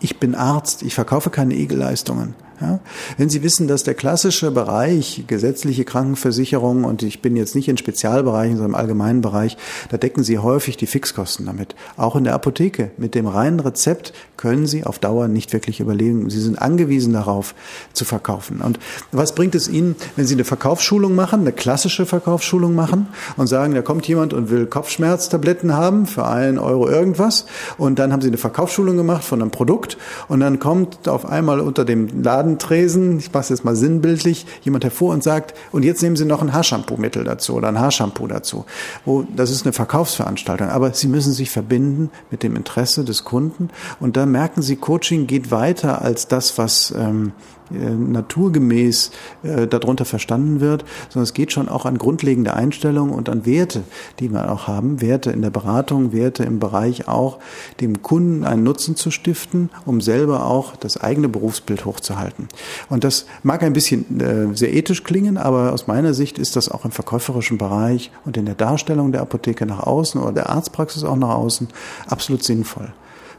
Ich 0.00 0.18
bin 0.18 0.34
Arzt. 0.34 0.82
Ich 0.82 0.94
verkaufe 0.94 1.30
keine 1.30 1.54
Egelleistungen. 1.54 2.34
Ja? 2.60 2.80
Wenn 3.16 3.28
Sie 3.28 3.42
wissen, 3.42 3.68
dass 3.68 3.82
der 3.82 3.94
klassische 3.94 4.50
Bereich, 4.50 5.24
gesetzliche 5.26 5.84
Krankenversicherung, 5.84 6.84
und 6.84 7.02
ich 7.02 7.22
bin 7.22 7.36
jetzt 7.36 7.54
nicht 7.54 7.68
in 7.68 7.76
Spezialbereichen, 7.76 8.56
sondern 8.56 8.72
im 8.72 8.76
allgemeinen 8.76 9.20
Bereich, 9.20 9.56
da 9.90 9.96
decken 9.96 10.22
Sie 10.22 10.38
häufig 10.38 10.76
die 10.76 10.86
Fixkosten 10.86 11.46
damit. 11.46 11.74
Auch 11.96 12.16
in 12.16 12.24
der 12.24 12.34
Apotheke. 12.34 12.90
Mit 12.96 13.14
dem 13.14 13.26
reinen 13.26 13.60
Rezept 13.60 14.12
können 14.36 14.66
Sie 14.66 14.84
auf 14.84 14.98
Dauer 14.98 15.28
nicht 15.28 15.52
wirklich 15.52 15.80
überleben. 15.80 16.28
Sie 16.30 16.40
sind 16.40 16.60
angewiesen 16.60 17.12
darauf 17.12 17.54
zu 17.92 18.04
verkaufen. 18.04 18.60
Und 18.60 18.78
was 19.12 19.34
bringt 19.34 19.54
es 19.54 19.68
Ihnen, 19.68 19.96
wenn 20.16 20.26
Sie 20.26 20.34
eine 20.34 20.44
Verkaufsschulung 20.44 21.14
machen, 21.14 21.40
eine 21.40 21.52
klassische 21.52 22.06
Verkaufsschulung 22.06 22.74
machen 22.74 23.06
und 23.36 23.46
sagen, 23.46 23.74
da 23.74 23.82
kommt 23.82 24.06
jemand 24.08 24.34
und 24.34 24.50
will 24.50 24.66
Kopfschmerztabletten 24.66 25.74
haben 25.74 26.06
für 26.06 26.26
einen 26.26 26.58
Euro 26.58 26.88
irgendwas 26.88 27.46
und 27.78 27.98
dann 27.98 28.12
haben 28.12 28.20
Sie 28.20 28.28
eine 28.28 28.36
Verkaufsschulung 28.36 28.96
gemacht 28.96 29.24
von 29.24 29.40
einem 29.40 29.50
Produkt 29.50 29.96
und 30.28 30.40
dann 30.40 30.58
kommt 30.58 31.08
auf 31.08 31.24
einmal 31.24 31.60
unter 31.60 31.84
dem 31.84 32.22
Laden 32.22 32.51
Ladentresen, 32.52 33.18
ich 33.18 33.32
mache 33.32 33.42
es 33.42 33.48
jetzt 33.48 33.64
mal 33.64 33.76
sinnbildlich, 33.76 34.46
jemand 34.62 34.84
hervor 34.84 35.12
und 35.12 35.22
sagt, 35.22 35.54
und 35.72 35.84
jetzt 35.84 36.02
nehmen 36.02 36.16
Sie 36.16 36.24
noch 36.24 36.42
ein 36.42 36.52
Haarshampoo-Mittel 36.52 37.24
dazu 37.24 37.54
oder 37.54 37.68
ein 37.68 37.78
Haarshampoo 37.78 38.26
dazu. 38.26 38.64
Wo, 39.04 39.24
das 39.34 39.50
ist 39.50 39.64
eine 39.64 39.72
Verkaufsveranstaltung, 39.72 40.68
aber 40.68 40.92
Sie 40.92 41.08
müssen 41.08 41.32
sich 41.32 41.50
verbinden 41.50 42.10
mit 42.30 42.42
dem 42.42 42.56
Interesse 42.56 43.04
des 43.04 43.24
Kunden 43.24 43.70
und 44.00 44.16
da 44.16 44.26
merken 44.26 44.62
Sie, 44.62 44.76
Coaching 44.76 45.26
geht 45.26 45.50
weiter 45.50 46.02
als 46.02 46.28
das, 46.28 46.58
was 46.58 46.92
ähm, 46.96 47.32
äh, 47.32 47.61
naturgemäß 47.78 49.10
äh, 49.42 49.66
darunter 49.66 50.04
verstanden 50.04 50.60
wird, 50.60 50.84
sondern 51.08 51.24
es 51.24 51.34
geht 51.34 51.52
schon 51.52 51.68
auch 51.68 51.86
an 51.86 51.98
grundlegende 51.98 52.54
Einstellungen 52.54 53.14
und 53.14 53.28
an 53.28 53.46
Werte, 53.46 53.82
die 54.20 54.30
wir 54.30 54.50
auch 54.50 54.66
haben, 54.66 55.00
Werte 55.00 55.30
in 55.30 55.42
der 55.42 55.50
Beratung, 55.50 56.12
Werte 56.12 56.44
im 56.44 56.58
Bereich 56.58 57.08
auch 57.08 57.38
dem 57.80 58.02
Kunden 58.02 58.44
einen 58.44 58.62
Nutzen 58.62 58.96
zu 58.96 59.10
stiften, 59.10 59.70
um 59.86 60.00
selber 60.00 60.46
auch 60.46 60.76
das 60.76 60.96
eigene 60.96 61.28
Berufsbild 61.28 61.84
hochzuhalten. 61.84 62.48
Und 62.88 63.04
das 63.04 63.26
mag 63.42 63.62
ein 63.62 63.72
bisschen 63.72 64.20
äh, 64.20 64.56
sehr 64.56 64.72
ethisch 64.72 65.04
klingen, 65.04 65.36
aber 65.36 65.72
aus 65.72 65.86
meiner 65.86 66.14
Sicht 66.14 66.38
ist 66.38 66.56
das 66.56 66.68
auch 66.68 66.84
im 66.84 66.90
verkäuferischen 66.90 67.58
Bereich 67.58 68.10
und 68.24 68.36
in 68.36 68.46
der 68.46 68.54
Darstellung 68.54 69.12
der 69.12 69.22
Apotheke 69.22 69.66
nach 69.66 69.80
außen 69.80 70.20
oder 70.20 70.32
der 70.32 70.50
Arztpraxis 70.50 71.04
auch 71.04 71.16
nach 71.16 71.34
außen 71.34 71.68
absolut 72.08 72.42
sinnvoll. 72.42 72.92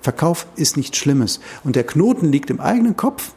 Verkauf 0.04 0.48
ist 0.58 0.76
nichts 0.76 0.98
Schlimmes. 0.98 1.39
Und 1.63 1.78
der 1.78 1.86
Knoten 1.86 2.32
liegt 2.32 2.50
im 2.50 2.60
eigenen 2.60 2.98
Kopf. 2.98 3.32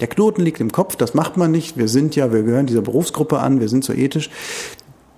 Der 0.00 0.08
Knoten 0.08 0.42
liegt 0.42 0.60
im 0.60 0.72
Kopf, 0.72 0.96
das 0.96 1.14
macht 1.14 1.36
man 1.36 1.50
nicht. 1.50 1.76
Wir 1.76 1.88
sind 1.88 2.16
ja, 2.16 2.32
wir 2.32 2.42
gehören 2.42 2.66
dieser 2.66 2.82
Berufsgruppe 2.82 3.38
an, 3.38 3.60
wir 3.60 3.68
sind 3.68 3.84
so 3.84 3.92
ethisch. 3.92 4.30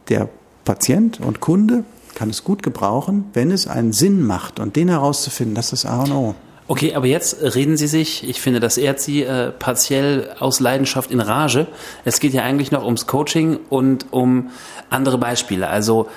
Der 0.08 0.28
Patient 0.64 1.20
und 1.20 1.40
Kunde 1.40 1.84
kann 2.14 2.30
es 2.30 2.44
gut 2.44 2.62
gebrauchen, 2.62 3.24
wenn 3.32 3.50
es 3.50 3.66
einen 3.66 3.92
Sinn 3.92 4.22
macht. 4.22 4.60
Und 4.60 4.76
den 4.76 4.88
herauszufinden, 4.88 5.54
das 5.54 5.72
ist 5.72 5.86
A 5.86 6.02
und 6.02 6.12
O. 6.12 6.34
Okay, 6.68 6.94
aber 6.94 7.06
jetzt 7.06 7.42
reden 7.42 7.76
Sie 7.76 7.86
sich, 7.86 8.28
ich 8.28 8.40
finde, 8.40 8.60
das 8.60 8.78
ehrt 8.78 9.00
Sie 9.00 9.22
äh, 9.22 9.50
partiell 9.50 10.30
aus 10.38 10.60
Leidenschaft 10.60 11.10
in 11.10 11.20
Rage. 11.20 11.66
Es 12.04 12.20
geht 12.20 12.32
ja 12.32 12.42
eigentlich 12.42 12.70
noch 12.70 12.84
ums 12.84 13.06
Coaching 13.06 13.58
und 13.68 14.06
um 14.10 14.50
andere 14.88 15.18
Beispiele. 15.18 15.68
Also 15.68 16.08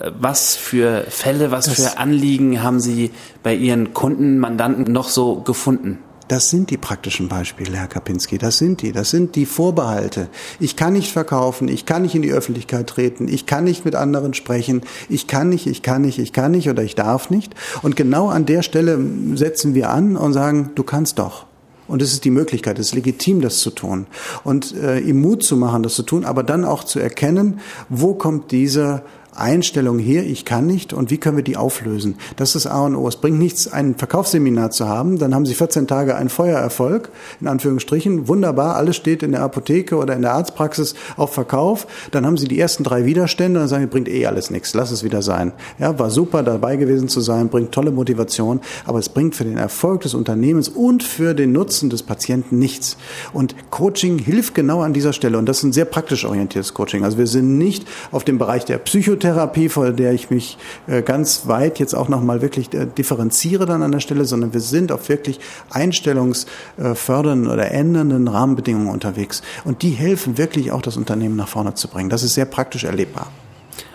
äh, 0.00 0.10
was 0.18 0.56
für 0.56 1.04
Fälle, 1.08 1.50
was 1.50 1.66
das 1.66 1.74
für 1.74 1.98
Anliegen 1.98 2.62
haben 2.62 2.80
Sie 2.80 3.10
bei 3.42 3.54
Ihren 3.54 3.92
Kunden, 3.94 4.38
Mandanten 4.38 4.92
noch 4.92 5.08
so 5.08 5.36
gefunden? 5.36 5.98
Das 6.32 6.48
sind 6.48 6.70
die 6.70 6.78
praktischen 6.78 7.28
Beispiele, 7.28 7.76
Herr 7.76 7.88
Kapinski. 7.88 8.38
Das 8.38 8.56
sind 8.56 8.80
die. 8.80 8.92
Das 8.92 9.10
sind 9.10 9.36
die 9.36 9.44
Vorbehalte. 9.44 10.30
Ich 10.60 10.76
kann 10.76 10.94
nicht 10.94 11.12
verkaufen. 11.12 11.68
Ich 11.68 11.84
kann 11.84 12.00
nicht 12.00 12.14
in 12.14 12.22
die 12.22 12.32
Öffentlichkeit 12.32 12.86
treten. 12.86 13.28
Ich 13.28 13.44
kann 13.44 13.64
nicht 13.64 13.84
mit 13.84 13.94
anderen 13.94 14.32
sprechen. 14.32 14.80
Ich 15.10 15.26
kann 15.26 15.50
nicht, 15.50 15.66
ich 15.66 15.82
kann 15.82 16.00
nicht, 16.00 16.18
ich 16.18 16.32
kann 16.32 16.52
nicht 16.52 16.70
oder 16.70 16.82
ich 16.82 16.94
darf 16.94 17.28
nicht. 17.28 17.52
Und 17.82 17.96
genau 17.96 18.30
an 18.30 18.46
der 18.46 18.62
Stelle 18.62 18.98
setzen 19.34 19.74
wir 19.74 19.90
an 19.90 20.16
und 20.16 20.32
sagen, 20.32 20.70
du 20.74 20.82
kannst 20.84 21.18
doch. 21.18 21.44
Und 21.86 22.00
es 22.00 22.14
ist 22.14 22.24
die 22.24 22.30
Möglichkeit, 22.30 22.78
es 22.78 22.86
ist 22.86 22.94
legitim, 22.94 23.42
das 23.42 23.58
zu 23.58 23.68
tun. 23.68 24.06
Und 24.42 24.74
äh, 24.74 25.00
ihm 25.00 25.20
Mut 25.20 25.42
zu 25.42 25.58
machen, 25.58 25.82
das 25.82 25.96
zu 25.96 26.02
tun, 26.02 26.24
aber 26.24 26.42
dann 26.44 26.64
auch 26.64 26.84
zu 26.84 26.98
erkennen, 26.98 27.60
wo 27.90 28.14
kommt 28.14 28.52
dieser 28.52 29.02
Einstellung 29.34 29.98
her, 29.98 30.24
ich 30.26 30.44
kann 30.44 30.66
nicht 30.66 30.92
und 30.92 31.10
wie 31.10 31.16
können 31.16 31.36
wir 31.36 31.44
die 31.44 31.56
auflösen? 31.56 32.16
Das 32.36 32.54
ist 32.54 32.66
A 32.66 32.84
und 32.84 32.96
O. 32.96 33.08
Es 33.08 33.16
bringt 33.16 33.38
nichts, 33.38 33.66
ein 33.66 33.94
Verkaufsseminar 33.94 34.70
zu 34.70 34.88
haben, 34.88 35.18
dann 35.18 35.34
haben 35.34 35.46
Sie 35.46 35.54
14 35.54 35.86
Tage 35.86 36.16
einen 36.16 36.28
Feuererfolg, 36.28 37.10
in 37.40 37.48
Anführungsstrichen, 37.48 38.28
wunderbar, 38.28 38.76
alles 38.76 38.96
steht 38.96 39.22
in 39.22 39.32
der 39.32 39.40
Apotheke 39.40 39.96
oder 39.96 40.14
in 40.14 40.22
der 40.22 40.34
Arztpraxis 40.34 40.94
auf 41.16 41.32
Verkauf, 41.32 41.86
dann 42.10 42.26
haben 42.26 42.36
Sie 42.36 42.46
die 42.46 42.60
ersten 42.60 42.84
drei 42.84 43.06
Widerstände 43.06 43.60
und 43.60 43.68
sagen, 43.68 43.88
bringt 43.88 44.08
eh 44.08 44.26
alles 44.26 44.50
nichts, 44.50 44.74
lass 44.74 44.90
es 44.90 45.02
wieder 45.02 45.22
sein. 45.22 45.52
Ja, 45.78 45.98
war 45.98 46.10
super 46.10 46.42
dabei 46.42 46.76
gewesen 46.76 47.08
zu 47.08 47.20
sein, 47.20 47.48
bringt 47.48 47.72
tolle 47.72 47.90
Motivation, 47.90 48.60
aber 48.84 48.98
es 48.98 49.08
bringt 49.08 49.34
für 49.34 49.44
den 49.44 49.56
Erfolg 49.56 50.02
des 50.02 50.12
Unternehmens 50.12 50.68
und 50.68 51.02
für 51.02 51.34
den 51.34 51.52
Nutzen 51.52 51.88
des 51.88 52.02
Patienten 52.02 52.58
nichts. 52.58 52.98
Und 53.32 53.54
Coaching 53.70 54.18
hilft 54.18 54.54
genau 54.54 54.82
an 54.82 54.92
dieser 54.92 55.14
Stelle 55.14 55.38
und 55.38 55.46
das 55.46 55.58
ist 55.58 55.64
ein 55.64 55.72
sehr 55.72 55.86
praktisch 55.86 56.26
orientiertes 56.26 56.74
Coaching. 56.74 57.02
Also 57.04 57.16
wir 57.16 57.26
sind 57.26 57.56
nicht 57.56 57.86
auf 58.10 58.24
dem 58.24 58.36
Bereich 58.36 58.66
der 58.66 58.76
Psychotherapie 58.76 59.21
Psychotherapie, 59.22 59.68
vor 59.68 59.92
der 59.92 60.12
ich 60.12 60.30
mich 60.30 60.58
äh, 60.88 61.02
ganz 61.02 61.46
weit 61.46 61.78
jetzt 61.78 61.94
auch 61.94 62.08
nochmal 62.08 62.42
wirklich 62.42 62.74
äh, 62.74 62.86
differenziere 62.86 63.66
dann 63.66 63.82
an 63.82 63.92
der 63.92 64.00
Stelle, 64.00 64.24
sondern 64.24 64.52
wir 64.52 64.60
sind 64.60 64.90
auf 64.90 65.08
wirklich 65.08 65.38
einstellungsfördernden 65.70 67.48
oder 67.48 67.70
ändernden 67.70 68.26
Rahmenbedingungen 68.26 68.88
unterwegs. 68.88 69.42
Und 69.64 69.82
die 69.82 69.90
helfen 69.90 70.38
wirklich 70.38 70.72
auch, 70.72 70.82
das 70.82 70.96
Unternehmen 70.96 71.36
nach 71.36 71.46
vorne 71.46 71.74
zu 71.74 71.86
bringen. 71.86 72.10
Das 72.10 72.24
ist 72.24 72.34
sehr 72.34 72.46
praktisch 72.46 72.82
erlebbar. 72.82 73.28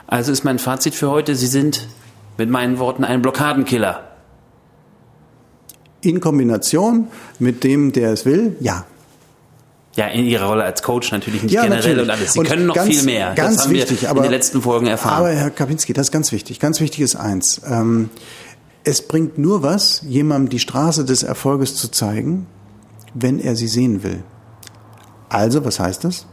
Also 0.07 0.31
ist 0.31 0.45
mein 0.45 0.59
Fazit 0.59 0.95
für 0.95 1.09
heute, 1.11 1.35
Sie 1.35 1.47
sind 1.47 1.89
mit 2.37 2.49
meinen 2.49 2.79
Worten 2.79 3.03
ein 3.03 3.21
Blockadenkiller. 3.21 4.03
In 5.99 6.21
Kombination 6.21 7.09
mit 7.39 7.65
dem, 7.65 7.91
der 7.91 8.13
es 8.13 8.25
will, 8.25 8.55
ja. 8.61 8.85
Ja, 9.97 10.05
in 10.07 10.25
Ihrer 10.25 10.45
Rolle 10.47 10.63
als 10.63 10.83
Coach 10.83 11.11
natürlich 11.11 11.41
nicht 11.43 11.51
Ja, 11.51 11.63
generell 11.63 11.81
natürlich. 11.81 12.03
und 12.03 12.09
alles. 12.11 12.33
Sie 12.33 12.39
Und 12.39 12.47
können 12.47 12.67
noch 12.67 12.75
ganz- 12.75 12.87
viel 12.87 13.03
mehr. 13.03 13.33
ganz 13.33 13.55
das 13.55 13.65
haben 13.65 13.73
wichtig, 13.73 14.03
wir 14.03 14.09
aber- 14.11 14.19
in 14.19 14.23
den 14.25 14.31
letzten 14.31 14.61
Folgen 14.61 14.85
erfahren. 14.87 15.17
Aber 15.17 15.31
Herr 15.31 15.49
Kapinski, 15.49 15.91
das 15.93 16.07
ist 16.07 16.11
ganz 16.11 16.31
wichtig. 16.31 16.59
Ganz 16.59 16.79
wichtig 16.79 17.01
ist 17.01 17.15
eins. 17.15 17.59
Ähm, 17.67 18.09
es 18.83 19.01
bringt 19.01 19.37
nur 19.39 19.63
was, 19.63 20.03
jemandem 20.07 20.49
die 20.49 20.59
Straße 20.59 21.03
des 21.03 21.23
Erfolges 21.23 21.75
zu 21.75 21.89
zeigen, 21.89 22.45
wenn 23.15 23.39
er 23.39 23.55
sie 23.55 23.67
sehen 23.67 24.03
will. 24.03 24.23
Also, 25.29 25.65
was 25.65 25.79
heißt 25.79 26.03
das? 26.03 26.27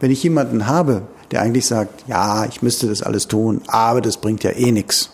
Wenn 0.00 0.10
ich 0.10 0.22
jemanden 0.22 0.66
habe, 0.66 1.02
der 1.30 1.42
eigentlich 1.42 1.66
sagt, 1.66 2.08
ja, 2.08 2.46
ich 2.46 2.62
müsste 2.62 2.88
das 2.88 3.02
alles 3.02 3.28
tun, 3.28 3.60
aber 3.66 4.00
das 4.00 4.16
bringt 4.16 4.42
ja 4.44 4.50
eh 4.52 4.72
nichts. 4.72 5.10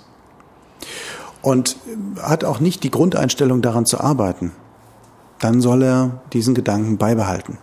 Und 1.43 1.77
hat 2.23 2.45
auch 2.45 2.61
nicht 2.61 2.85
die 2.85 2.91
Grundeinstellung 2.93 3.63
daran 3.63 3.85
zu 3.85 3.99
arbeiten, 4.01 4.53
dann 5.41 5.61
soll 5.61 5.83
er 5.83 6.23
diesen 6.33 6.55
Gedanken 6.55 6.97
beibehalten 6.99 7.59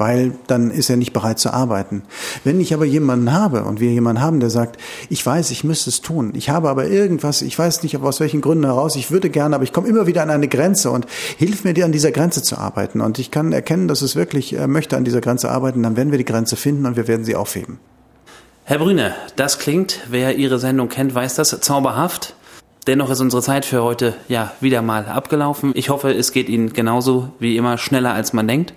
weil 0.00 0.32
dann 0.46 0.70
ist 0.70 0.88
er 0.88 0.96
nicht 0.96 1.12
bereit 1.12 1.38
zu 1.38 1.52
arbeiten. 1.52 2.02
Wenn 2.42 2.58
ich 2.58 2.72
aber 2.72 2.86
jemanden 2.86 3.32
habe 3.32 3.64
und 3.64 3.80
wir 3.80 3.90
jemanden 3.92 4.22
haben, 4.22 4.40
der 4.40 4.48
sagt, 4.48 4.80
ich 5.10 5.24
weiß, 5.24 5.50
ich 5.50 5.62
müsste 5.62 5.90
es 5.90 6.00
tun, 6.00 6.32
ich 6.34 6.48
habe 6.48 6.70
aber 6.70 6.86
irgendwas, 6.86 7.42
ich 7.42 7.56
weiß 7.56 7.82
nicht 7.82 7.98
aus 7.98 8.18
welchen 8.18 8.40
Gründen 8.40 8.64
heraus, 8.64 8.96
ich 8.96 9.10
würde 9.10 9.28
gerne, 9.28 9.54
aber 9.54 9.64
ich 9.64 9.74
komme 9.74 9.88
immer 9.88 10.06
wieder 10.06 10.22
an 10.22 10.30
eine 10.30 10.48
Grenze 10.48 10.90
und 10.90 11.06
hilf 11.36 11.64
mir, 11.64 11.74
dir 11.74 11.84
an 11.84 11.92
dieser 11.92 12.12
Grenze 12.12 12.42
zu 12.42 12.56
arbeiten. 12.56 13.02
Und 13.02 13.18
ich 13.18 13.30
kann 13.30 13.52
erkennen, 13.52 13.88
dass 13.88 14.00
es 14.00 14.16
wirklich 14.16 14.56
möchte 14.66 14.96
an 14.96 15.04
dieser 15.04 15.20
Grenze 15.20 15.50
arbeiten, 15.50 15.82
dann 15.82 15.98
werden 15.98 16.10
wir 16.10 16.18
die 16.18 16.24
Grenze 16.24 16.56
finden 16.56 16.86
und 16.86 16.96
wir 16.96 17.06
werden 17.06 17.24
sie 17.24 17.36
aufheben. 17.36 17.78
Herr 18.64 18.78
Brüne, 18.78 19.14
das 19.36 19.58
klingt, 19.58 20.00
wer 20.08 20.36
Ihre 20.36 20.58
Sendung 20.58 20.88
kennt, 20.88 21.14
weiß 21.14 21.34
das, 21.34 21.60
zauberhaft. 21.60 22.34
Dennoch 22.86 23.10
ist 23.10 23.20
unsere 23.20 23.42
Zeit 23.42 23.66
für 23.66 23.82
heute 23.82 24.14
ja 24.28 24.52
wieder 24.60 24.80
mal 24.80 25.04
abgelaufen. 25.06 25.72
Ich 25.74 25.90
hoffe, 25.90 26.12
es 26.12 26.32
geht 26.32 26.48
Ihnen 26.48 26.72
genauso 26.72 27.30
wie 27.38 27.56
immer 27.56 27.76
schneller, 27.76 28.14
als 28.14 28.32
man 28.32 28.48
denkt. 28.48 28.72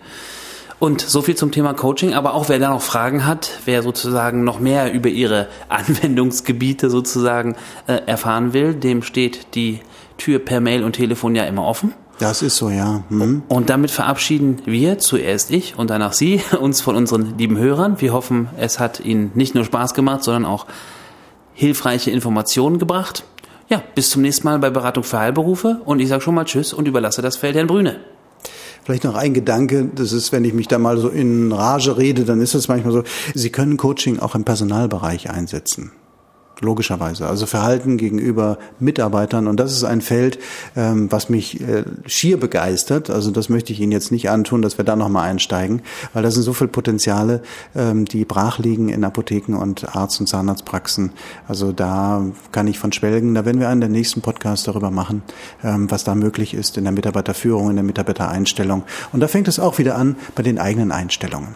Und 0.83 0.99
so 0.99 1.21
viel 1.21 1.35
zum 1.35 1.53
Thema 1.53 1.73
Coaching, 1.73 2.13
aber 2.13 2.33
auch 2.33 2.49
wer 2.49 2.59
da 2.59 2.71
noch 2.71 2.81
Fragen 2.81 3.25
hat, 3.25 3.51
wer 3.63 3.83
sozusagen 3.83 4.43
noch 4.43 4.59
mehr 4.59 4.91
über 4.91 5.07
ihre 5.07 5.47
Anwendungsgebiete 5.69 6.89
sozusagen 6.89 7.55
äh, 7.87 8.01
erfahren 8.05 8.51
will, 8.51 8.73
dem 8.73 9.01
steht 9.01 9.55
die 9.55 9.79
Tür 10.17 10.39
per 10.39 10.59
Mail 10.59 10.83
und 10.83 10.97
Telefon 10.97 11.35
ja 11.35 11.45
immer 11.45 11.65
offen. 11.65 11.93
Das 12.19 12.41
ist 12.41 12.57
so, 12.57 12.69
ja. 12.69 13.05
Hm. 13.07 13.43
Und 13.47 13.69
damit 13.69 13.91
verabschieden 13.91 14.61
wir, 14.65 14.97
zuerst 14.97 15.51
ich 15.51 15.77
und 15.79 15.89
danach 15.89 16.11
Sie, 16.11 16.41
uns 16.59 16.81
von 16.81 16.97
unseren 16.97 17.37
lieben 17.37 17.57
Hörern. 17.57 18.01
Wir 18.01 18.11
hoffen, 18.11 18.49
es 18.57 18.77
hat 18.77 18.99
Ihnen 18.99 19.31
nicht 19.35 19.55
nur 19.55 19.63
Spaß 19.63 19.93
gemacht, 19.93 20.25
sondern 20.25 20.43
auch 20.43 20.65
hilfreiche 21.53 22.11
Informationen 22.11 22.77
gebracht. 22.77 23.23
Ja, 23.69 23.81
bis 23.95 24.09
zum 24.09 24.21
nächsten 24.21 24.45
Mal 24.45 24.59
bei 24.59 24.69
Beratung 24.69 25.05
für 25.05 25.17
Heilberufe 25.17 25.79
und 25.85 26.01
ich 26.01 26.09
sage 26.09 26.19
schon 26.19 26.35
mal 26.35 26.43
Tschüss 26.43 26.73
und 26.73 26.89
überlasse 26.89 27.21
das 27.21 27.37
Feld 27.37 27.55
Herrn 27.55 27.67
Brüne. 27.67 28.01
Vielleicht 28.83 29.05
noch 29.05 29.15
ein 29.15 29.33
Gedanke, 29.33 29.89
das 29.95 30.11
ist, 30.11 30.31
wenn 30.31 30.43
ich 30.43 30.53
mich 30.53 30.67
da 30.67 30.77
mal 30.77 30.97
so 30.97 31.09
in 31.09 31.51
Rage 31.51 31.97
rede, 31.97 32.25
dann 32.25 32.41
ist 32.41 32.53
es 32.53 32.67
manchmal 32.67 32.91
so, 32.93 33.03
Sie 33.33 33.49
können 33.49 33.77
Coaching 33.77 34.19
auch 34.19 34.35
im 34.35 34.43
Personalbereich 34.43 35.29
einsetzen. 35.29 35.91
Logischerweise. 36.61 37.27
Also 37.27 37.45
Verhalten 37.45 37.97
gegenüber 37.97 38.57
Mitarbeitern. 38.79 39.47
Und 39.47 39.59
das 39.59 39.73
ist 39.73 39.83
ein 39.83 40.01
Feld, 40.01 40.39
ähm, 40.75 41.11
was 41.11 41.27
mich 41.29 41.59
äh, 41.61 41.83
schier 42.05 42.39
begeistert. 42.39 43.09
Also 43.09 43.31
das 43.31 43.49
möchte 43.49 43.73
ich 43.73 43.81
Ihnen 43.81 43.91
jetzt 43.91 44.11
nicht 44.11 44.29
antun, 44.29 44.61
dass 44.61 44.77
wir 44.77 44.85
da 44.85 44.95
nochmal 44.95 45.29
einsteigen, 45.29 45.81
weil 46.13 46.23
da 46.23 46.31
sind 46.31 46.43
so 46.43 46.53
viele 46.53 46.69
Potenziale, 46.69 47.41
ähm, 47.75 48.05
die 48.05 48.23
brach 48.23 48.59
liegen 48.59 48.89
in 48.89 49.03
Apotheken 49.03 49.55
und 49.55 49.95
Arzt- 49.95 50.19
und 50.19 50.27
Zahnarztpraxen. 50.27 51.11
Also 51.47 51.71
da 51.71 52.23
kann 52.51 52.67
ich 52.67 52.77
von 52.77 52.91
schwelgen. 52.91 53.33
Da 53.33 53.45
werden 53.45 53.59
wir 53.59 53.69
einen 53.69 53.81
der 53.81 53.89
nächsten 53.89 54.21
Podcasts 54.21 54.65
darüber 54.65 54.91
machen, 54.91 55.23
ähm, 55.63 55.89
was 55.89 56.03
da 56.03 56.13
möglich 56.13 56.53
ist 56.53 56.77
in 56.77 56.83
der 56.83 56.93
Mitarbeiterführung, 56.93 57.71
in 57.71 57.75
der 57.75 57.83
Mitarbeitereinstellung. 57.83 58.83
Und 59.11 59.19
da 59.19 59.27
fängt 59.27 59.47
es 59.47 59.59
auch 59.59 59.79
wieder 59.79 59.95
an 59.95 60.15
bei 60.35 60.43
den 60.43 60.59
eigenen 60.59 60.91
Einstellungen. 60.91 61.55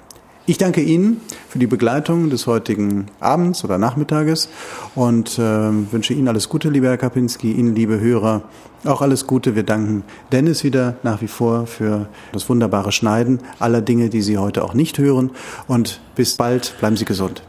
Ich 0.50 0.58
danke 0.58 0.80
Ihnen 0.80 1.20
für 1.50 1.60
die 1.60 1.68
Begleitung 1.68 2.30
des 2.30 2.48
heutigen 2.48 3.08
Abends 3.20 3.66
oder 3.66 3.78
Nachmittages 3.78 4.48
und 4.96 5.38
äh, 5.38 5.42
wünsche 5.42 6.14
Ihnen 6.14 6.30
alles 6.30 6.48
Gute, 6.48 6.70
lieber 6.70 6.88
Herr 6.88 6.98
Kapinski, 6.98 7.52
Ihnen, 7.52 7.76
liebe 7.76 8.00
Hörer, 8.00 8.44
auch 8.86 9.02
alles 9.02 9.28
Gute. 9.28 9.56
Wir 9.56 9.64
danken 9.64 10.04
Dennis 10.32 10.64
wieder 10.64 10.96
nach 11.04 11.22
wie 11.22 11.28
vor 11.28 11.68
für 11.68 12.08
das 12.32 12.48
wunderbare 12.48 12.94
Schneiden 12.94 13.42
aller 13.60 13.82
Dinge, 13.82 14.08
die 14.08 14.22
Sie 14.22 14.38
heute 14.38 14.64
auch 14.64 14.74
nicht 14.74 14.98
hören. 15.00 15.32
Und 15.68 16.00
bis 16.16 16.38
bald, 16.38 16.76
bleiben 16.80 16.96
Sie 16.96 17.04
gesund. 17.04 17.44